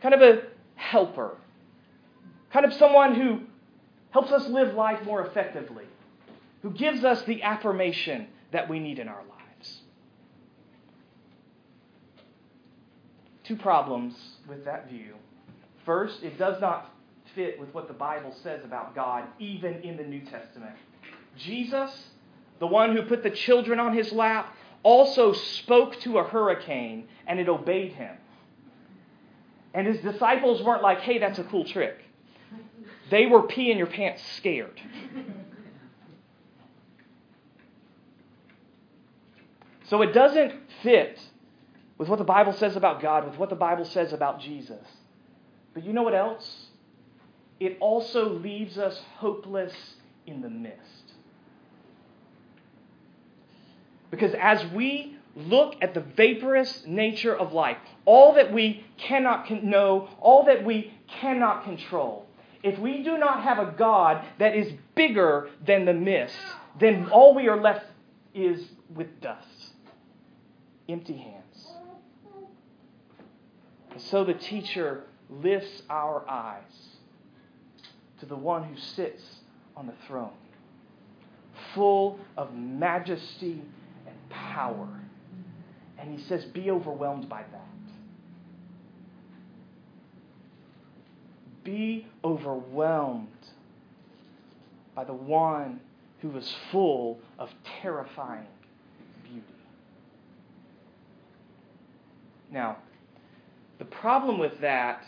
kind 0.00 0.14
of 0.14 0.22
a 0.22 0.42
helper, 0.76 1.36
kind 2.52 2.64
of 2.64 2.72
someone 2.74 3.14
who 3.14 3.40
helps 4.10 4.30
us 4.30 4.48
live 4.48 4.74
life 4.74 5.04
more 5.04 5.26
effectively, 5.26 5.84
who 6.62 6.70
gives 6.70 7.04
us 7.04 7.22
the 7.24 7.42
affirmation 7.42 8.28
that 8.52 8.68
we 8.68 8.78
need 8.78 8.98
in 8.98 9.08
our 9.08 9.16
lives. 9.16 9.28
two 13.48 13.56
problems 13.56 14.14
with 14.48 14.64
that 14.64 14.88
view. 14.88 15.14
First, 15.84 16.22
it 16.22 16.38
does 16.38 16.60
not 16.60 16.92
fit 17.34 17.60
with 17.60 17.72
what 17.74 17.88
the 17.88 17.94
Bible 17.94 18.34
says 18.42 18.64
about 18.64 18.94
God, 18.94 19.24
even 19.38 19.74
in 19.82 19.96
the 19.96 20.02
New 20.02 20.20
Testament. 20.20 20.74
Jesus, 21.36 21.90
the 22.58 22.66
one 22.66 22.96
who 22.96 23.02
put 23.02 23.22
the 23.22 23.30
children 23.30 23.78
on 23.78 23.94
his 23.94 24.12
lap, 24.12 24.54
also 24.82 25.32
spoke 25.32 26.00
to 26.00 26.18
a 26.18 26.24
hurricane 26.24 27.08
and 27.26 27.38
it 27.38 27.48
obeyed 27.48 27.92
him. 27.92 28.16
And 29.74 29.86
his 29.86 29.98
disciples 29.98 30.62
weren't 30.62 30.82
like, 30.82 31.00
hey, 31.00 31.18
that's 31.18 31.38
a 31.38 31.44
cool 31.44 31.64
trick. 31.64 31.98
They 33.10 33.26
were 33.26 33.42
pee 33.42 33.70
in 33.70 33.78
your 33.78 33.86
pants 33.86 34.22
scared. 34.36 34.80
So 39.84 40.02
it 40.02 40.12
doesn't 40.12 40.52
fit 40.82 41.18
with 41.98 42.08
what 42.08 42.18
the 42.18 42.24
Bible 42.24 42.52
says 42.52 42.76
about 42.76 43.02
God, 43.02 43.26
with 43.28 43.38
what 43.38 43.50
the 43.50 43.56
Bible 43.56 43.84
says 43.84 44.12
about 44.12 44.40
Jesus. 44.40 44.86
But 45.74 45.84
you 45.84 45.92
know 45.92 46.02
what 46.02 46.14
else? 46.14 46.68
It 47.60 47.76
also 47.80 48.28
leaves 48.28 48.78
us 48.78 49.00
hopeless 49.16 49.74
in 50.26 50.40
the 50.40 50.48
mist. 50.48 51.12
Because 54.10 54.32
as 54.40 54.64
we 54.72 55.16
look 55.34 55.74
at 55.82 55.92
the 55.92 56.00
vaporous 56.00 56.84
nature 56.86 57.34
of 57.36 57.52
life, 57.52 57.76
all 58.04 58.34
that 58.34 58.52
we 58.52 58.84
cannot 58.96 59.50
know, 59.62 60.08
all 60.20 60.44
that 60.46 60.64
we 60.64 60.94
cannot 61.20 61.64
control, 61.64 62.26
if 62.62 62.78
we 62.78 63.02
do 63.02 63.18
not 63.18 63.42
have 63.42 63.58
a 63.58 63.74
God 63.76 64.24
that 64.38 64.56
is 64.56 64.72
bigger 64.94 65.48
than 65.64 65.84
the 65.84 65.94
mist, 65.94 66.34
then 66.80 67.08
all 67.10 67.34
we 67.34 67.48
are 67.48 67.60
left 67.60 67.86
is 68.34 68.64
with 68.94 69.20
dust, 69.20 69.72
empty 70.88 71.16
hands. 71.16 71.47
And 73.98 74.06
so 74.06 74.22
the 74.22 74.34
teacher 74.34 75.02
lifts 75.28 75.82
our 75.90 76.22
eyes 76.30 76.62
to 78.20 78.26
the 78.26 78.36
one 78.36 78.62
who 78.62 78.76
sits 78.78 79.20
on 79.76 79.88
the 79.88 79.92
throne, 80.06 80.30
full 81.74 82.20
of 82.36 82.54
majesty 82.54 83.60
and 84.06 84.30
power. 84.30 84.88
And 85.98 86.16
he 86.16 86.24
says, 86.26 86.44
Be 86.44 86.70
overwhelmed 86.70 87.28
by 87.28 87.42
that. 87.42 87.64
be 91.64 92.06
overwhelmed 92.24 93.26
by 94.94 95.02
the 95.02 95.12
one 95.12 95.80
who 96.22 96.28
was 96.28 96.54
full 96.70 97.18
of 97.36 97.50
terrifying 97.82 98.46
beauty. 99.24 99.42
Now, 102.50 102.78
the 103.78 103.84
problem 103.84 104.38
with 104.38 104.60
that 104.60 105.04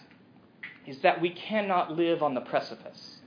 is 0.87 0.99
that 1.01 1.21
we 1.21 1.31
cannot 1.31 1.93
live 1.93 2.23
on 2.23 2.35
the 2.35 2.41
precipice. 2.41 3.19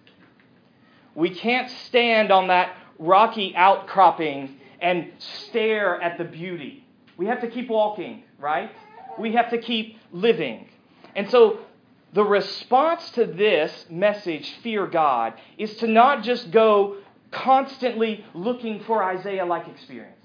We 1.16 1.30
can't 1.30 1.70
stand 1.88 2.32
on 2.32 2.48
that 2.48 2.76
rocky 2.98 3.56
outcropping 3.56 4.58
and 4.82 5.12
stare 5.18 6.02
at 6.02 6.18
the 6.18 6.24
beauty. 6.24 6.86
We 7.18 7.28
have 7.28 7.42
to 7.42 7.50
keep 7.50 7.70
walking, 7.70 8.24
right? 8.40 8.72
We 9.20 9.34
have 9.34 9.50
to 9.52 9.58
keep 9.58 9.98
living. 10.12 10.68
And 11.16 11.30
so 11.30 11.60
the 12.14 12.24
response 12.24 13.10
to 13.12 13.26
this 13.26 13.86
message, 13.90 14.56
fear 14.64 14.88
God, 14.88 15.34
is 15.58 15.76
to 15.78 15.88
not 15.88 16.24
just 16.24 16.52
go 16.52 16.98
constantly 17.32 18.26
looking 18.34 18.84
for 18.84 19.04
Isaiah 19.04 19.46
like 19.46 19.68
experiences. 19.68 20.20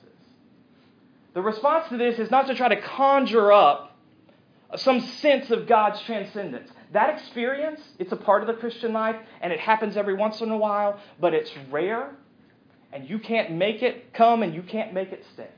The 1.35 1.43
response 1.43 1.89
to 1.89 1.97
this 1.97 2.19
is 2.19 2.31
not 2.31 2.47
to 2.49 2.55
try 2.55 2.69
to 2.69 2.81
conjure 2.81 3.53
up 3.53 3.88
some 4.77 5.01
sense 5.01 5.51
of 5.51 5.67
God's 5.67 6.01
transcendence. 6.03 6.71
That 6.93 7.11
experience, 7.11 7.81
it's 7.99 8.13
a 8.13 8.17
part 8.17 8.43
of 8.43 8.49
the 8.49 8.55
Christian 8.55 8.93
life, 8.93 9.17
and 9.41 9.53
it 9.53 9.61
happens 9.61 9.97
every 9.97 10.15
once 10.15 10.41
in 10.41 10.51
a 10.51 10.57
while, 10.57 11.01
but 11.21 11.35
it's 11.35 11.51
rare, 11.71 12.15
and 12.93 13.09
you 13.09 13.19
can't 13.19 13.53
make 13.53 13.83
it 13.83 14.13
come 14.13 14.43
and 14.43 14.55
you 14.55 14.63
can't 14.63 14.93
make 14.93 15.13
it 15.13 15.25
stay. 15.33 15.49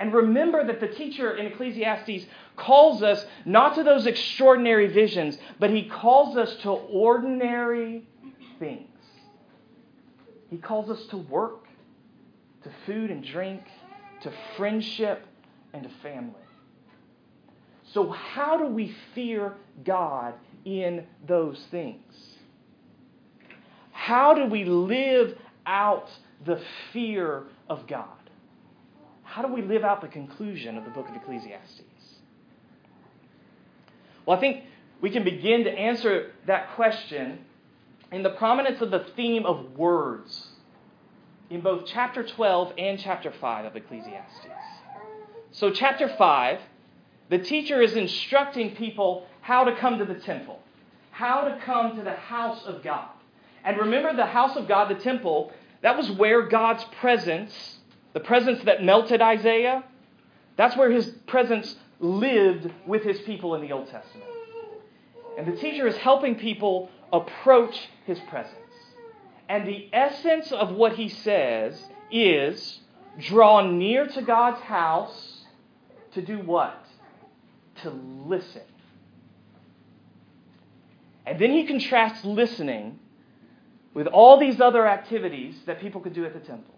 And 0.00 0.12
remember 0.12 0.66
that 0.66 0.80
the 0.80 0.88
teacher 0.88 1.36
in 1.36 1.46
Ecclesiastes 1.46 2.26
calls 2.56 3.02
us 3.02 3.24
not 3.44 3.76
to 3.76 3.84
those 3.84 4.06
extraordinary 4.06 4.88
visions, 4.88 5.38
but 5.60 5.70
he 5.70 5.88
calls 5.88 6.36
us 6.36 6.54
to 6.62 6.70
ordinary 6.70 8.06
things. 8.58 8.88
He 10.50 10.56
calls 10.58 10.90
us 10.90 11.04
to 11.06 11.16
work, 11.16 11.66
to 12.64 12.70
food 12.86 13.10
and 13.10 13.24
drink, 13.24 13.62
to 14.22 14.32
friendship, 14.56 15.26
and 15.72 15.84
to 15.84 15.90
family. 16.02 16.43
So, 17.94 18.10
how 18.10 18.56
do 18.56 18.66
we 18.66 18.92
fear 19.14 19.54
God 19.84 20.34
in 20.64 21.06
those 21.28 21.64
things? 21.70 22.02
How 23.92 24.34
do 24.34 24.46
we 24.46 24.64
live 24.64 25.38
out 25.64 26.10
the 26.44 26.60
fear 26.92 27.44
of 27.70 27.86
God? 27.86 28.08
How 29.22 29.42
do 29.42 29.52
we 29.52 29.62
live 29.62 29.84
out 29.84 30.00
the 30.00 30.08
conclusion 30.08 30.76
of 30.76 30.84
the 30.84 30.90
book 30.90 31.08
of 31.08 31.14
Ecclesiastes? 31.14 31.82
Well, 34.26 34.36
I 34.36 34.40
think 34.40 34.64
we 35.00 35.10
can 35.10 35.22
begin 35.22 35.62
to 35.62 35.70
answer 35.70 36.32
that 36.48 36.74
question 36.74 37.38
in 38.10 38.24
the 38.24 38.30
prominence 38.30 38.82
of 38.82 38.90
the 38.90 39.06
theme 39.14 39.46
of 39.46 39.78
words 39.78 40.48
in 41.48 41.60
both 41.60 41.86
chapter 41.86 42.24
12 42.24 42.72
and 42.76 42.98
chapter 42.98 43.32
5 43.40 43.66
of 43.66 43.76
Ecclesiastes. 43.76 44.48
So, 45.52 45.70
chapter 45.70 46.12
5, 46.18 46.58
the 47.28 47.38
teacher 47.38 47.80
is 47.80 47.94
instructing 47.94 48.76
people 48.76 49.26
how 49.40 49.64
to 49.64 49.76
come 49.76 49.98
to 49.98 50.04
the 50.04 50.14
temple, 50.14 50.60
how 51.10 51.42
to 51.42 51.58
come 51.64 51.96
to 51.96 52.02
the 52.02 52.12
house 52.12 52.64
of 52.64 52.82
God. 52.82 53.08
And 53.64 53.78
remember, 53.78 54.14
the 54.14 54.26
house 54.26 54.56
of 54.56 54.68
God, 54.68 54.90
the 54.90 55.02
temple, 55.02 55.52
that 55.82 55.96
was 55.96 56.10
where 56.10 56.42
God's 56.42 56.84
presence, 57.00 57.78
the 58.12 58.20
presence 58.20 58.62
that 58.64 58.82
melted 58.82 59.22
Isaiah, 59.22 59.84
that's 60.56 60.76
where 60.76 60.90
his 60.90 61.08
presence 61.26 61.76
lived 61.98 62.70
with 62.86 63.02
his 63.02 63.20
people 63.20 63.54
in 63.54 63.62
the 63.62 63.72
Old 63.72 63.88
Testament. 63.88 64.30
And 65.38 65.46
the 65.46 65.56
teacher 65.56 65.86
is 65.86 65.96
helping 65.96 66.36
people 66.36 66.90
approach 67.12 67.88
his 68.06 68.18
presence. 68.28 68.54
And 69.48 69.66
the 69.66 69.88
essence 69.92 70.52
of 70.52 70.72
what 70.72 70.94
he 70.94 71.08
says 71.08 71.82
is 72.10 72.80
draw 73.18 73.66
near 73.66 74.06
to 74.06 74.22
God's 74.22 74.60
house 74.60 75.44
to 76.12 76.22
do 76.22 76.38
what? 76.38 76.83
To 77.84 77.90
listen. 77.90 78.62
And 81.26 81.38
then 81.38 81.50
he 81.50 81.64
contrasts 81.64 82.24
listening 82.24 82.98
with 83.94 84.06
all 84.06 84.38
these 84.38 84.60
other 84.60 84.86
activities 84.86 85.54
that 85.66 85.80
people 85.80 86.00
could 86.00 86.14
do 86.14 86.24
at 86.24 86.34
the 86.34 86.40
temple. 86.40 86.74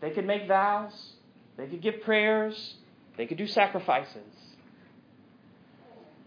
They 0.00 0.10
could 0.10 0.26
make 0.26 0.48
vows, 0.48 0.92
they 1.56 1.66
could 1.66 1.80
give 1.80 2.02
prayers, 2.02 2.74
they 3.16 3.26
could 3.26 3.38
do 3.38 3.46
sacrifices. 3.46 4.32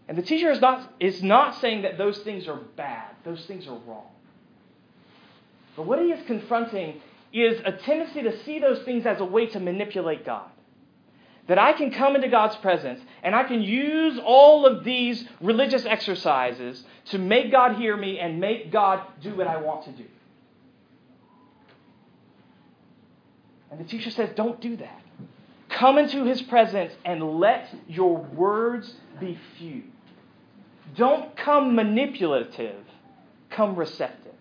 And 0.08 0.16
the 0.16 0.22
teacher 0.22 0.50
is 0.50 0.60
not, 0.60 0.94
is 1.00 1.22
not 1.22 1.60
saying 1.60 1.82
that 1.82 1.98
those 1.98 2.18
things 2.18 2.46
are 2.48 2.60
bad, 2.76 3.10
those 3.24 3.44
things 3.46 3.66
are 3.66 3.78
wrong. 3.86 4.08
But 5.74 5.86
what 5.86 5.98
he 5.98 6.06
is 6.06 6.24
confronting 6.26 7.00
is 7.32 7.60
a 7.64 7.72
tendency 7.72 8.22
to 8.22 8.42
see 8.44 8.60
those 8.60 8.82
things 8.84 9.04
as 9.04 9.20
a 9.20 9.24
way 9.24 9.46
to 9.46 9.60
manipulate 9.60 10.24
God. 10.24 10.50
That 11.48 11.58
I 11.58 11.72
can 11.74 11.92
come 11.92 12.16
into 12.16 12.28
God's 12.28 12.56
presence 12.56 13.00
and 13.22 13.34
I 13.34 13.44
can 13.44 13.62
use 13.62 14.18
all 14.24 14.66
of 14.66 14.82
these 14.82 15.24
religious 15.40 15.84
exercises 15.84 16.82
to 17.06 17.18
make 17.18 17.52
God 17.52 17.76
hear 17.76 17.96
me 17.96 18.18
and 18.18 18.40
make 18.40 18.72
God 18.72 19.00
do 19.22 19.36
what 19.36 19.46
I 19.46 19.58
want 19.60 19.84
to 19.84 19.92
do. 19.92 20.04
And 23.70 23.78
the 23.78 23.84
teacher 23.84 24.10
says, 24.10 24.30
don't 24.34 24.60
do 24.60 24.76
that. 24.76 25.02
Come 25.68 25.98
into 25.98 26.24
his 26.24 26.42
presence 26.42 26.92
and 27.04 27.22
let 27.38 27.68
your 27.86 28.16
words 28.16 28.94
be 29.20 29.38
few. 29.58 29.82
Don't 30.96 31.36
come 31.36 31.74
manipulative, 31.74 32.82
come 33.50 33.76
receptive. 33.76 34.32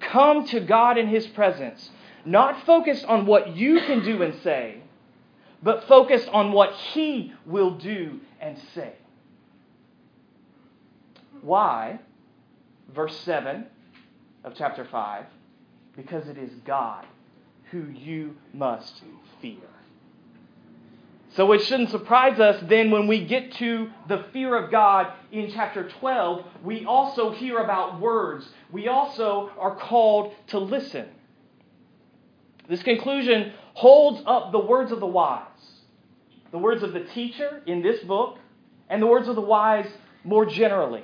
Come 0.00 0.46
to 0.48 0.60
God 0.60 0.98
in 0.98 1.08
his 1.08 1.26
presence, 1.26 1.90
not 2.24 2.64
focused 2.64 3.04
on 3.04 3.26
what 3.26 3.56
you 3.56 3.80
can 3.80 4.04
do 4.04 4.22
and 4.22 4.34
say, 4.42 4.80
but 5.62 5.86
focused 5.88 6.28
on 6.28 6.52
what 6.52 6.72
he 6.72 7.32
will 7.44 7.72
do 7.72 8.20
and 8.40 8.58
say. 8.74 8.94
Why? 11.42 12.00
Verse 12.94 13.16
7 13.20 13.66
of 14.44 14.54
chapter 14.54 14.84
5 14.84 15.24
because 15.96 16.28
it 16.28 16.38
is 16.38 16.50
God 16.64 17.06
who 17.70 17.86
you 17.88 18.36
must 18.52 19.02
fear. 19.40 19.56
So 21.30 21.52
it 21.52 21.62
shouldn't 21.64 21.90
surprise 21.90 22.40
us 22.40 22.62
then 22.66 22.90
when 22.90 23.06
we 23.06 23.24
get 23.24 23.52
to 23.54 23.90
the 24.08 24.24
fear 24.32 24.56
of 24.56 24.70
God 24.70 25.12
in 25.32 25.50
chapter 25.52 25.88
12, 26.00 26.46
we 26.64 26.86
also 26.86 27.32
hear 27.32 27.58
about 27.58 28.00
words. 28.00 28.48
We 28.72 28.88
also 28.88 29.50
are 29.58 29.76
called 29.76 30.32
to 30.48 30.58
listen. 30.58 31.08
This 32.68 32.82
conclusion 32.82 33.52
holds 33.76 34.22
up 34.24 34.52
the 34.52 34.58
words 34.58 34.90
of 34.90 35.00
the 35.00 35.06
wise, 35.06 35.42
the 36.50 36.56
words 36.56 36.82
of 36.82 36.94
the 36.94 37.00
teacher 37.00 37.62
in 37.66 37.82
this 37.82 38.02
book, 38.04 38.38
and 38.88 39.02
the 39.02 39.06
words 39.06 39.28
of 39.28 39.34
the 39.34 39.42
wise 39.42 39.86
more 40.24 40.46
generally. 40.46 41.02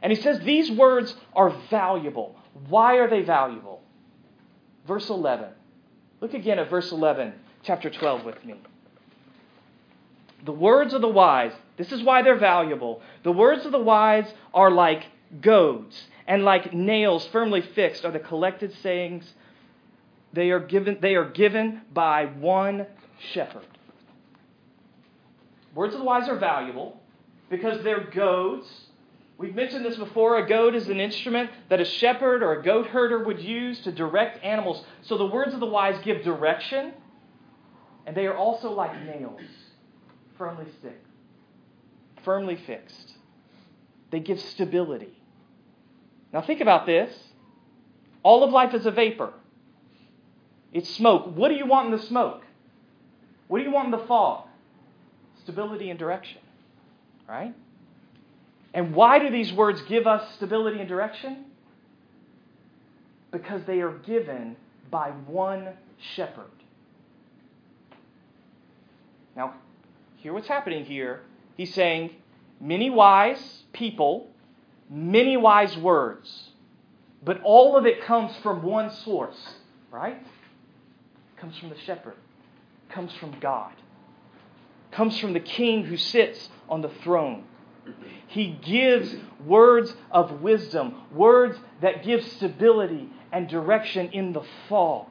And 0.00 0.12
he 0.12 0.22
says 0.22 0.38
these 0.38 0.70
words 0.70 1.12
are 1.34 1.50
valuable. 1.70 2.36
Why 2.68 2.98
are 2.98 3.10
they 3.10 3.22
valuable? 3.22 3.82
Verse 4.86 5.10
11. 5.10 5.48
Look 6.20 6.34
again 6.34 6.60
at 6.60 6.70
verse 6.70 6.92
11, 6.92 7.32
chapter 7.64 7.90
12 7.90 8.24
with 8.24 8.44
me. 8.44 8.54
The 10.44 10.52
words 10.52 10.94
of 10.94 11.00
the 11.00 11.08
wise, 11.08 11.52
this 11.76 11.90
is 11.90 12.00
why 12.00 12.22
they're 12.22 12.38
valuable. 12.38 13.02
The 13.24 13.32
words 13.32 13.66
of 13.66 13.72
the 13.72 13.80
wise 13.80 14.32
are 14.52 14.70
like 14.70 15.04
goads, 15.40 16.00
and 16.28 16.44
like 16.44 16.72
nails 16.72 17.26
firmly 17.26 17.60
fixed 17.60 18.04
are 18.04 18.12
the 18.12 18.20
collected 18.20 18.72
sayings. 18.82 19.34
They 20.34 20.50
are 20.50 20.60
given, 20.60 20.98
they 21.00 21.14
are 21.14 21.30
given 21.30 21.82
by 21.92 22.26
one 22.26 22.86
shepherd. 23.32 23.66
Words 25.74 25.94
of 25.94 26.00
the 26.00 26.04
wise 26.04 26.28
are 26.28 26.38
valuable 26.38 27.00
because 27.50 27.82
they're 27.84 28.04
goads. 28.10 28.66
We've 29.38 29.54
mentioned 29.54 29.84
this 29.84 29.96
before. 29.96 30.38
A 30.38 30.48
goad 30.48 30.74
is 30.74 30.88
an 30.88 30.98
instrument 31.00 31.50
that 31.68 31.80
a 31.80 31.84
shepherd 31.84 32.42
or 32.42 32.52
a 32.52 32.62
goat 32.62 32.86
herder 32.88 33.24
would 33.24 33.40
use 33.40 33.80
to 33.80 33.92
direct 33.92 34.42
animals. 34.44 34.84
So 35.02 35.16
the 35.16 35.26
words 35.26 35.54
of 35.54 35.60
the 35.60 35.66
wise 35.66 36.00
give 36.04 36.22
direction, 36.22 36.92
and 38.06 38.16
they 38.16 38.26
are 38.26 38.36
also 38.36 38.72
like 38.72 39.02
nails 39.04 39.40
firmly 40.36 40.66
stick, 40.80 41.00
firmly 42.24 42.56
fixed. 42.66 43.14
They 44.10 44.20
give 44.20 44.40
stability. 44.40 45.16
Now 46.32 46.42
think 46.42 46.60
about 46.60 46.86
this. 46.86 47.12
All 48.22 48.42
of 48.42 48.50
life 48.50 48.74
is 48.74 48.86
a 48.86 48.90
vapor. 48.90 49.32
It's 50.74 50.90
smoke. 50.90 51.34
What 51.34 51.48
do 51.48 51.54
you 51.54 51.64
want 51.64 51.86
in 51.86 51.98
the 51.98 52.06
smoke? 52.06 52.42
What 53.48 53.58
do 53.58 53.64
you 53.64 53.70
want 53.70 53.86
in 53.86 53.90
the 53.92 54.06
fog? 54.06 54.46
Stability 55.42 55.88
and 55.88 55.98
direction. 55.98 56.40
Right? 57.26 57.54
And 58.74 58.94
why 58.94 59.18
do 59.18 59.30
these 59.30 59.52
words 59.52 59.80
give 59.88 60.06
us 60.06 60.34
stability 60.34 60.80
and 60.80 60.88
direction? 60.88 61.46
Because 63.30 63.62
they 63.66 63.80
are 63.80 63.92
given 63.98 64.56
by 64.90 65.10
one 65.26 65.70
shepherd. 66.14 66.50
Now, 69.34 69.54
hear 70.16 70.34
what's 70.34 70.48
happening 70.48 70.84
here. 70.84 71.22
He's 71.56 71.72
saying 71.72 72.10
many 72.60 72.90
wise 72.90 73.62
people 73.72 74.28
many 74.90 75.36
wise 75.36 75.76
words, 75.76 76.50
but 77.22 77.40
all 77.42 77.76
of 77.76 77.86
it 77.86 78.02
comes 78.02 78.36
from 78.42 78.62
one 78.62 78.90
source, 78.90 79.54
right? 79.90 80.24
Comes 81.44 81.58
from 81.58 81.68
the 81.68 81.78
shepherd, 81.80 82.16
comes 82.88 83.12
from 83.16 83.38
God, 83.38 83.74
comes 84.90 85.18
from 85.18 85.34
the 85.34 85.40
king 85.40 85.84
who 85.84 85.98
sits 85.98 86.48
on 86.70 86.80
the 86.80 86.88
throne. 86.88 87.44
He 88.28 88.58
gives 88.62 89.14
words 89.44 89.94
of 90.10 90.40
wisdom, 90.40 91.02
words 91.12 91.58
that 91.82 92.02
give 92.02 92.24
stability 92.24 93.10
and 93.30 93.46
direction 93.46 94.08
in 94.12 94.32
the 94.32 94.40
fog. 94.70 95.08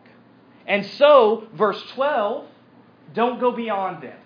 And 0.65 0.83
so, 0.83 1.45
verse 1.53 1.79
12, 1.91 2.47
don't 3.13 3.39
go 3.39 3.51
beyond 3.51 4.01
them. 4.01 4.17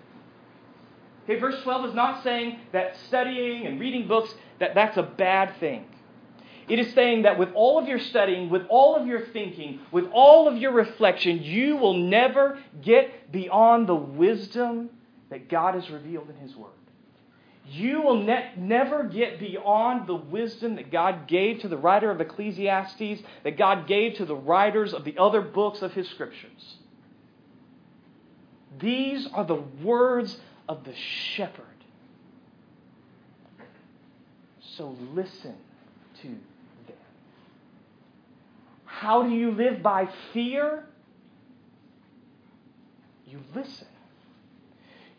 Okay, 1.24 1.38
verse 1.38 1.62
12 1.62 1.90
is 1.90 1.94
not 1.94 2.24
saying 2.24 2.58
that 2.72 2.96
studying 3.08 3.66
and 3.66 3.78
reading 3.78 4.08
books 4.08 4.34
that 4.60 4.74
that's 4.74 4.96
a 4.96 5.02
bad 5.02 5.54
thing. 5.60 5.84
It 6.68 6.78
is 6.78 6.92
saying 6.92 7.22
that 7.22 7.38
with 7.38 7.50
all 7.54 7.78
of 7.78 7.88
your 7.88 7.98
studying, 7.98 8.50
with 8.50 8.62
all 8.68 8.94
of 8.96 9.06
your 9.06 9.26
thinking, 9.26 9.80
with 9.90 10.06
all 10.12 10.48
of 10.48 10.58
your 10.58 10.72
reflection, 10.72 11.42
you 11.42 11.76
will 11.76 11.94
never 11.94 12.58
get 12.82 13.32
beyond 13.32 13.88
the 13.88 13.94
wisdom 13.94 14.90
that 15.30 15.48
God 15.48 15.74
has 15.74 15.88
revealed 15.90 16.28
in 16.28 16.36
His 16.36 16.54
Word. 16.54 16.72
You 17.70 18.02
will 18.02 18.22
ne- 18.22 18.52
never 18.56 19.04
get 19.04 19.38
beyond 19.38 20.06
the 20.06 20.14
wisdom 20.14 20.76
that 20.76 20.90
God 20.90 21.26
gave 21.26 21.60
to 21.60 21.68
the 21.68 21.76
writer 21.76 22.10
of 22.10 22.20
Ecclesiastes, 22.20 23.22
that 23.44 23.58
God 23.58 23.86
gave 23.86 24.14
to 24.16 24.24
the 24.24 24.36
writers 24.36 24.94
of 24.94 25.04
the 25.04 25.18
other 25.18 25.42
books 25.42 25.82
of 25.82 25.92
His 25.92 26.08
Scriptures. 26.08 26.76
These 28.78 29.26
are 29.32 29.44
the 29.44 29.62
words 29.82 30.38
of 30.68 30.84
the 30.84 30.94
shepherd. 30.94 31.64
So 34.60 34.96
listen 35.14 35.56
to. 36.22 36.36
How 38.98 39.22
do 39.22 39.30
you 39.30 39.52
live 39.52 39.80
by 39.80 40.08
fear? 40.32 40.84
You 43.24 43.38
listen. 43.54 43.86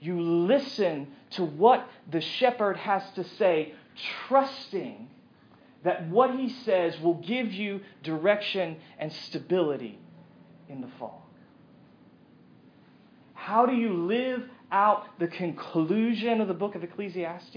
You 0.02 0.20
listen 0.20 1.08
to 1.32 1.46
what 1.46 1.88
the 2.12 2.20
shepherd 2.20 2.76
has 2.76 3.04
to 3.16 3.24
say, 3.24 3.74
trusting 4.28 5.08
that 5.86 6.10
what 6.10 6.36
he 6.36 6.50
says 6.50 7.00
will 7.00 7.22
give 7.22 7.54
you 7.54 7.80
direction 8.04 8.76
and 8.98 9.14
stability 9.14 9.98
in 10.68 10.82
the 10.82 10.90
fog. 11.00 11.22
How 13.34 13.66
do 13.66 13.74
you 13.74 13.94
live 13.94 14.44
out 14.74 15.06
the 15.20 15.28
conclusion 15.30 16.42
of 16.42 16.50
the 16.50 16.54
book 16.54 16.76
of 16.76 16.84
Ecclesiastes? 16.84 17.56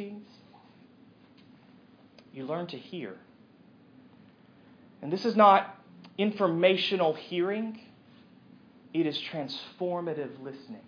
You 2.33 2.47
learn 2.47 2.69
to 2.69 2.79
hear. 2.79 3.17
And 5.03 5.13
this 5.13 5.25
is 5.25 5.35
not 5.35 5.82
informational 6.19 7.15
hearing, 7.15 7.81
it 8.93 9.07
is 9.07 9.19
transformative 9.19 10.31
listening. 10.43 10.83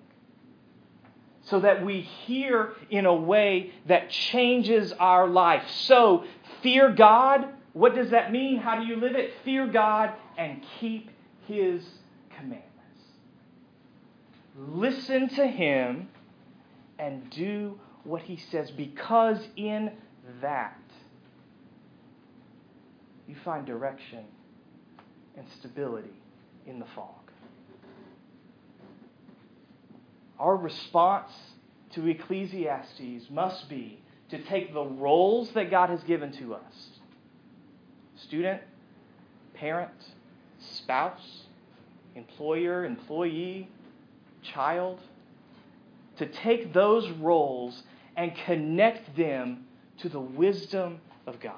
So 1.42 1.60
that 1.60 1.84
we 1.84 2.00
hear 2.00 2.72
in 2.88 3.04
a 3.04 3.14
way 3.14 3.72
that 3.86 4.10
changes 4.10 4.92
our 4.92 5.28
life. 5.28 5.64
So, 5.68 6.24
fear 6.62 6.90
God. 6.90 7.48
What 7.74 7.94
does 7.94 8.10
that 8.10 8.32
mean? 8.32 8.58
How 8.58 8.80
do 8.80 8.86
you 8.86 8.96
live 8.96 9.14
it? 9.14 9.32
Fear 9.44 9.66
God 9.66 10.14
and 10.38 10.64
keep 10.80 11.10
His 11.46 11.84
commandments. 12.36 12.70
Listen 14.56 15.28
to 15.30 15.46
Him 15.46 16.08
and 16.98 17.28
do 17.30 17.78
what 18.04 18.22
He 18.22 18.36
says, 18.50 18.70
because 18.70 19.38
in 19.56 19.92
that 20.40 20.78
you 23.26 23.34
find 23.44 23.66
direction 23.66 24.24
and 25.36 25.46
stability 25.58 26.16
in 26.66 26.78
the 26.78 26.86
fog. 26.94 27.08
Our 30.38 30.56
response 30.56 31.30
to 31.92 32.06
Ecclesiastes 32.06 33.30
must 33.30 33.68
be 33.68 34.00
to 34.30 34.42
take 34.44 34.72
the 34.72 34.84
roles 34.84 35.50
that 35.52 35.70
God 35.70 35.90
has 35.90 36.02
given 36.04 36.32
to 36.32 36.54
us 36.54 36.88
student, 38.16 38.62
parent, 39.54 39.92
spouse, 40.58 41.44
employer, 42.14 42.84
employee, 42.84 43.68
child 44.42 45.00
to 46.18 46.26
take 46.26 46.72
those 46.72 47.08
roles 47.10 47.82
and 48.16 48.32
connect 48.46 49.16
them 49.16 49.64
to 49.98 50.08
the 50.08 50.20
wisdom 50.20 51.00
of 51.26 51.40
God. 51.40 51.54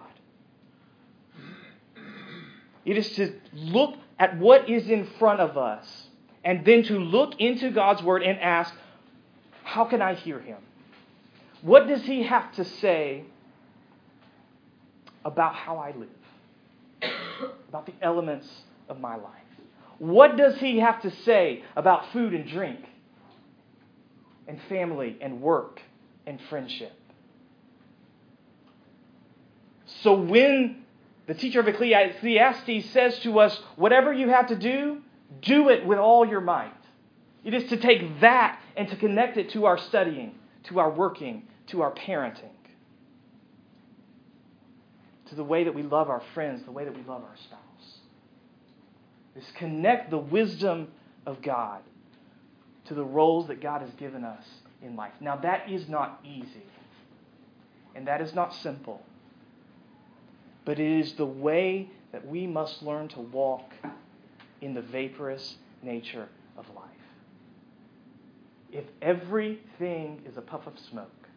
It 2.87 2.97
is 2.97 3.11
to 3.17 3.35
look 3.53 3.97
at 4.19 4.39
what 4.39 4.71
is 4.71 4.89
in 4.89 5.07
front 5.19 5.41
of 5.41 5.59
us 5.59 6.07
and 6.45 6.65
then 6.65 6.85
to 6.85 6.99
look 6.99 7.39
into 7.41 7.71
God's 7.73 8.03
Word 8.03 8.23
and 8.23 8.39
ask, 8.39 8.73
How 9.65 9.85
can 9.85 10.01
I 10.01 10.15
hear 10.15 10.39
Him? 10.39 10.59
What 11.63 11.89
does 11.89 12.05
He 12.05 12.23
have 12.23 12.53
to 12.55 12.65
say 12.65 13.25
about 15.25 15.57
how 15.57 15.79
I 15.79 15.93
live? 15.97 16.09
about 17.69 17.87
the 17.87 17.95
elements 18.01 18.49
of 18.89 19.01
my 19.01 19.17
life? 19.17 19.33
What 19.99 20.37
does 20.37 20.57
He 20.59 20.79
have 20.79 21.03
to 21.03 21.11
say 21.11 21.65
about 21.75 22.13
food 22.13 22.35
and 22.35 22.49
drink, 22.49 22.79
and 24.47 24.61
family 24.69 25.19
and 25.21 25.43
work 25.43 25.83
and 26.25 26.41
friendship? 26.49 26.93
So 29.87 30.15
when 30.15 30.86
the 31.27 31.35
teacher 31.35 31.61
of 31.61 31.67
Ecclesiastes 31.67 32.91
says 32.91 33.19
to 33.21 33.41
us, 33.41 33.61
whatever 33.75 34.13
you 34.13 34.29
have 34.29 34.49
to 34.49 34.57
do, 34.57 35.03
do 35.43 35.69
it 35.71 35.85
with 35.85 35.99
all 35.99 36.25
your 36.27 36.41
might. 36.41 36.73
It 37.45 37.53
is 37.53 37.69
to 37.71 37.77
take 37.77 38.21
that 38.21 38.61
and 38.77 38.89
to 38.89 38.97
connect 38.97 39.37
it 39.37 39.51
to 39.51 39.67
our 39.67 39.79
studying, 39.79 40.37
to 40.65 40.79
our 40.79 40.91
working, 40.91 41.49
to 41.69 41.83
our 41.83 41.93
parenting, 41.93 42.51
to 45.27 45.35
the 45.35 45.45
way 45.45 45.65
that 45.65 45.75
we 45.75 45.83
love 45.83 46.09
our 46.11 46.23
friends, 46.33 46.63
the 46.65 46.71
way 46.71 46.85
that 46.85 46.95
we 46.95 47.03
love 47.03 47.23
our 47.23 47.37
spouse. 47.37 47.61
Is 49.35 49.45
connect 49.57 50.11
the 50.11 50.19
wisdom 50.19 50.89
of 51.27 51.43
God 51.43 51.83
to 52.87 52.95
the 52.95 53.05
roles 53.05 53.49
that 53.49 53.61
God 53.61 53.83
has 53.83 53.91
given 53.95 54.25
us 54.25 54.45
in 54.81 54.97
life. 54.97 55.13
Now, 55.21 55.37
that 55.37 55.71
is 55.71 55.89
not 55.89 56.21
easy, 56.25 56.63
and 57.95 58.07
that 58.07 58.23
is 58.23 58.33
not 58.33 58.55
simple 58.55 59.03
but 60.67 60.81
it 60.81 61.01
is 61.01 61.15
the 61.15 61.25
way 61.25 61.89
that 62.13 62.27
we 62.27 62.47
must 62.47 62.83
learn 62.83 63.09
to 63.09 63.21
walk 63.21 63.73
in 64.61 64.75
the 64.75 64.83
vaporous 64.83 65.57
nature 65.83 66.29
of 66.59 66.69
life. 66.75 66.85
If 68.73 68.85
everything 69.01 70.21
is 70.27 70.37
a 70.37 70.43
puff 70.43 70.67
of 70.67 70.79
smoke, 70.79 71.29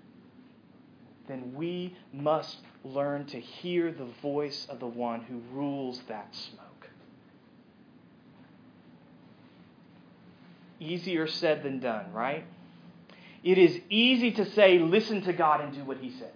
then 1.28 1.54
we 1.54 1.96
must 2.12 2.58
learn 2.84 3.26
to 3.28 3.40
hear 3.40 3.92
the 3.92 4.08
voice 4.22 4.66
of 4.68 4.80
the 4.80 4.88
one 4.88 5.22
who 5.22 5.40
rules 5.54 6.02
that 6.08 6.34
smoke. 6.34 6.90
Easier 10.80 11.28
said 11.28 11.62
than 11.62 11.80
done, 11.80 12.12
right? 12.14 12.46
It 13.44 13.60
is 13.60 13.80
easy 13.90 14.32
to 14.32 14.46
say, 14.54 14.80
listen 14.80 15.22
to 15.24 15.34
God 15.34 15.62
and 15.62 15.72
do 15.72 15.84
what 15.84 15.98
He 15.98 16.10
says. 16.10 16.32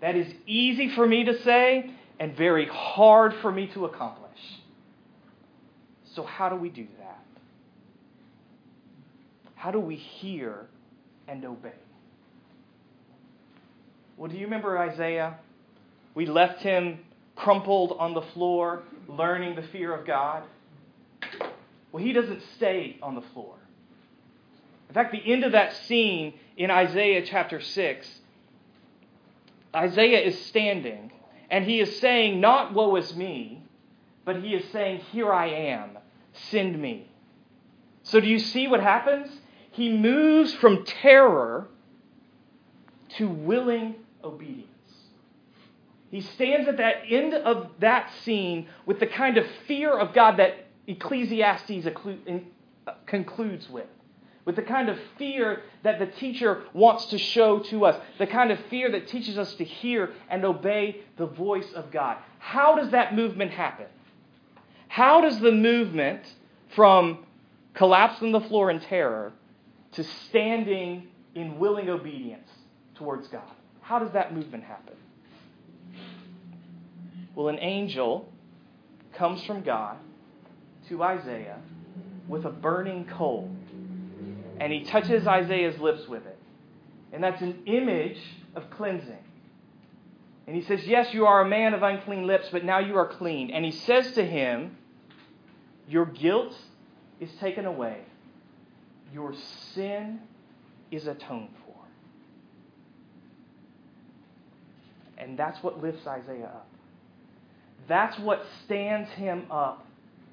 That 0.00 0.16
is 0.16 0.32
easy 0.46 0.88
for 0.94 1.06
me 1.06 1.24
to 1.24 1.42
say 1.42 1.90
and 2.18 2.36
very 2.36 2.66
hard 2.66 3.34
for 3.42 3.50
me 3.50 3.68
to 3.68 3.84
accomplish. 3.84 4.28
So, 6.14 6.22
how 6.22 6.48
do 6.48 6.56
we 6.56 6.68
do 6.68 6.86
that? 6.98 7.24
How 9.54 9.70
do 9.70 9.80
we 9.80 9.96
hear 9.96 10.66
and 11.26 11.44
obey? 11.44 11.72
Well, 14.16 14.30
do 14.30 14.36
you 14.36 14.44
remember 14.44 14.78
Isaiah? 14.78 15.38
We 16.14 16.26
left 16.26 16.62
him 16.62 17.00
crumpled 17.36 17.96
on 17.98 18.14
the 18.14 18.22
floor, 18.22 18.82
learning 19.08 19.54
the 19.54 19.62
fear 19.62 19.94
of 19.94 20.06
God. 20.06 20.42
Well, 21.92 22.02
he 22.02 22.12
doesn't 22.12 22.42
stay 22.56 22.98
on 23.02 23.14
the 23.14 23.22
floor. 23.32 23.54
In 24.88 24.94
fact, 24.94 25.12
the 25.12 25.32
end 25.32 25.44
of 25.44 25.52
that 25.52 25.74
scene 25.86 26.34
in 26.56 26.70
Isaiah 26.70 27.24
chapter 27.24 27.60
6 27.60 28.14
Isaiah 29.74 30.20
is 30.20 30.40
standing, 30.46 31.12
and 31.50 31.64
he 31.64 31.80
is 31.80 31.98
saying, 32.00 32.40
Not 32.40 32.74
woe 32.74 32.96
is 32.96 33.14
me, 33.16 33.62
but 34.24 34.42
he 34.42 34.54
is 34.54 34.64
saying, 34.72 35.00
Here 35.12 35.32
I 35.32 35.46
am, 35.46 35.98
send 36.50 36.80
me. 36.80 37.10
So, 38.02 38.20
do 38.20 38.26
you 38.28 38.38
see 38.38 38.68
what 38.68 38.80
happens? 38.80 39.28
He 39.70 39.92
moves 39.92 40.54
from 40.54 40.84
terror 40.84 41.68
to 43.16 43.28
willing 43.28 43.96
obedience. 44.24 44.66
He 46.10 46.22
stands 46.22 46.68
at 46.68 46.78
that 46.78 47.02
end 47.08 47.34
of 47.34 47.70
that 47.80 48.10
scene 48.24 48.68
with 48.86 48.98
the 48.98 49.06
kind 49.06 49.36
of 49.36 49.46
fear 49.66 49.96
of 49.96 50.14
God 50.14 50.38
that 50.38 50.66
Ecclesiastes 50.86 51.86
concludes 53.06 53.68
with 53.68 53.86
with 54.48 54.56
the 54.56 54.62
kind 54.62 54.88
of 54.88 54.98
fear 55.18 55.60
that 55.82 55.98
the 55.98 56.06
teacher 56.06 56.62
wants 56.72 57.04
to 57.04 57.18
show 57.18 57.58
to 57.58 57.84
us, 57.84 58.00
the 58.16 58.26
kind 58.26 58.50
of 58.50 58.58
fear 58.70 58.90
that 58.90 59.06
teaches 59.06 59.36
us 59.36 59.52
to 59.56 59.62
hear 59.62 60.10
and 60.30 60.42
obey 60.42 61.02
the 61.18 61.26
voice 61.26 61.70
of 61.74 61.90
God. 61.90 62.16
How 62.38 62.74
does 62.74 62.92
that 62.92 63.14
movement 63.14 63.50
happen? 63.50 63.84
How 64.88 65.20
does 65.20 65.38
the 65.38 65.52
movement 65.52 66.22
from 66.74 67.26
collapsing 67.74 68.32
the 68.32 68.40
floor 68.40 68.70
in 68.70 68.80
terror 68.80 69.34
to 69.92 70.02
standing 70.02 71.08
in 71.34 71.58
willing 71.58 71.90
obedience 71.90 72.48
towards 72.94 73.28
God? 73.28 73.52
How 73.82 73.98
does 73.98 74.12
that 74.12 74.34
movement 74.34 74.64
happen? 74.64 74.94
Well, 77.34 77.48
an 77.48 77.58
angel 77.58 78.32
comes 79.12 79.44
from 79.44 79.60
God 79.60 79.98
to 80.88 81.02
Isaiah 81.02 81.58
with 82.26 82.46
a 82.46 82.50
burning 82.50 83.04
coal 83.04 83.50
and 84.60 84.72
he 84.72 84.84
touches 84.84 85.26
Isaiah's 85.26 85.78
lips 85.78 86.06
with 86.08 86.26
it. 86.26 86.38
And 87.12 87.22
that's 87.22 87.40
an 87.40 87.62
image 87.66 88.18
of 88.54 88.70
cleansing. 88.70 89.24
And 90.46 90.56
he 90.56 90.62
says, 90.62 90.86
Yes, 90.86 91.12
you 91.12 91.26
are 91.26 91.42
a 91.42 91.48
man 91.48 91.74
of 91.74 91.82
unclean 91.82 92.26
lips, 92.26 92.48
but 92.50 92.64
now 92.64 92.78
you 92.78 92.96
are 92.96 93.06
clean. 93.06 93.50
And 93.50 93.64
he 93.64 93.70
says 93.70 94.12
to 94.12 94.24
him, 94.24 94.76
Your 95.88 96.06
guilt 96.06 96.54
is 97.20 97.30
taken 97.40 97.66
away, 97.66 98.00
your 99.12 99.34
sin 99.74 100.20
is 100.90 101.06
atoned 101.06 101.50
for. 101.66 101.74
And 105.18 105.38
that's 105.38 105.62
what 105.62 105.82
lifts 105.82 106.06
Isaiah 106.06 106.46
up. 106.46 106.68
That's 107.88 108.18
what 108.18 108.44
stands 108.64 109.10
him 109.10 109.46
up 109.50 109.84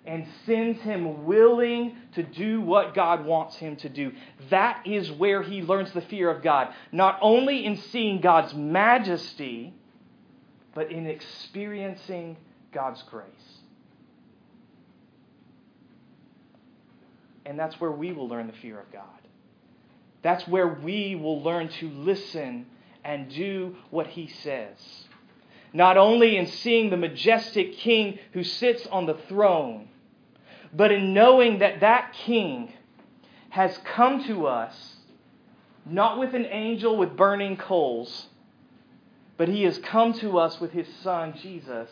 and 0.06 0.28
sends 0.46 0.82
him 0.82 1.26
willing 1.26 1.96
to 2.13 2.24
do 2.24 2.62
what 2.62 2.94
God 2.94 3.26
wants 3.26 3.56
him 3.56 3.76
to 3.78 3.89
do. 3.89 4.12
That 4.50 4.86
is 4.86 5.12
where 5.12 5.41
he 5.41 5.62
learns 5.62 5.91
the 5.94 6.02
fear 6.02 6.30
of 6.30 6.44
God, 6.44 6.74
not 6.91 7.18
only 7.22 7.65
in 7.65 7.78
seeing 7.78 8.22
God's 8.22 8.54
majesty, 8.54 9.74
but 10.74 10.91
in 10.91 11.08
experiencing 11.08 12.38
God's 12.72 13.02
grace. 13.04 13.26
And 17.46 17.60
that's 17.60 17.80
where 17.80 17.91
we 17.91 18.12
will 18.12 18.28
learn 18.28 18.48
the 18.48 18.54
fear 18.54 18.80
of 18.80 18.91
God. 18.91 19.04
That's 20.22 20.48
where 20.48 20.68
we 20.68 21.15
will 21.15 21.41
learn 21.44 21.70
to 21.70 21.89
listen 21.89 22.65
and 23.04 23.30
do 23.30 23.76
what 23.91 24.08
he 24.08 24.28
says. 24.28 24.78
Not 25.72 25.98
only 25.98 26.38
in 26.38 26.48
seeing 26.48 26.89
the 26.89 26.98
majestic 26.98 27.78
king 27.78 28.18
who 28.34 28.44
sits 28.44 28.88
on 28.88 29.06
the 29.06 29.13
throne, 29.30 29.89
but 30.76 30.92
in 30.92 31.14
knowing 31.14 31.60
that 31.60 31.80
that 31.80 32.14
king 32.14 32.74
has 33.50 33.78
come 33.86 34.24
to 34.26 34.46
us 34.46 34.96
not 35.86 36.20
with 36.20 36.34
an 36.34 36.46
angel 36.46 36.98
with 36.98 37.16
burning 37.16 37.56
coals, 37.56 38.28
but 39.38 39.48
he 39.48 39.64
has 39.64 39.78
come 39.80 40.14
to 40.14 40.40
us 40.40 40.60
with 40.60 40.72
his 40.72 40.88
son 41.04 41.34
Jesus 41.42 41.90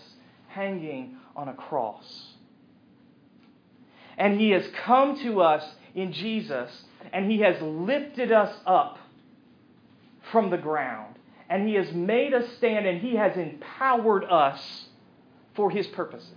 hanging 0.47 1.17
on 1.35 1.47
a 1.47 1.53
cross. 1.53 2.33
And 4.17 4.39
he 4.39 4.51
has 4.51 4.67
come 4.83 5.19
to 5.19 5.41
us 5.41 5.63
in 5.95 6.11
Jesus, 6.11 6.85
and 7.11 7.31
he 7.31 7.39
has 7.39 7.61
lifted 7.61 8.31
us 8.31 8.55
up 8.65 8.97
from 10.31 10.49
the 10.49 10.57
ground. 10.57 11.15
And 11.49 11.67
he 11.67 11.75
has 11.75 11.91
made 11.91 12.33
us 12.33 12.45
stand, 12.57 12.87
and 12.87 12.99
he 12.99 13.15
has 13.15 13.37
empowered 13.37 14.23
us 14.25 14.85
for 15.53 15.69
his 15.69 15.85
purposes. 15.87 16.31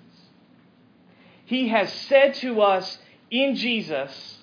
He 1.47 1.69
has 1.69 1.93
said 1.93 2.35
to 2.35 2.61
us 2.61 2.99
in 3.31 3.55
Jesus, 3.55 4.39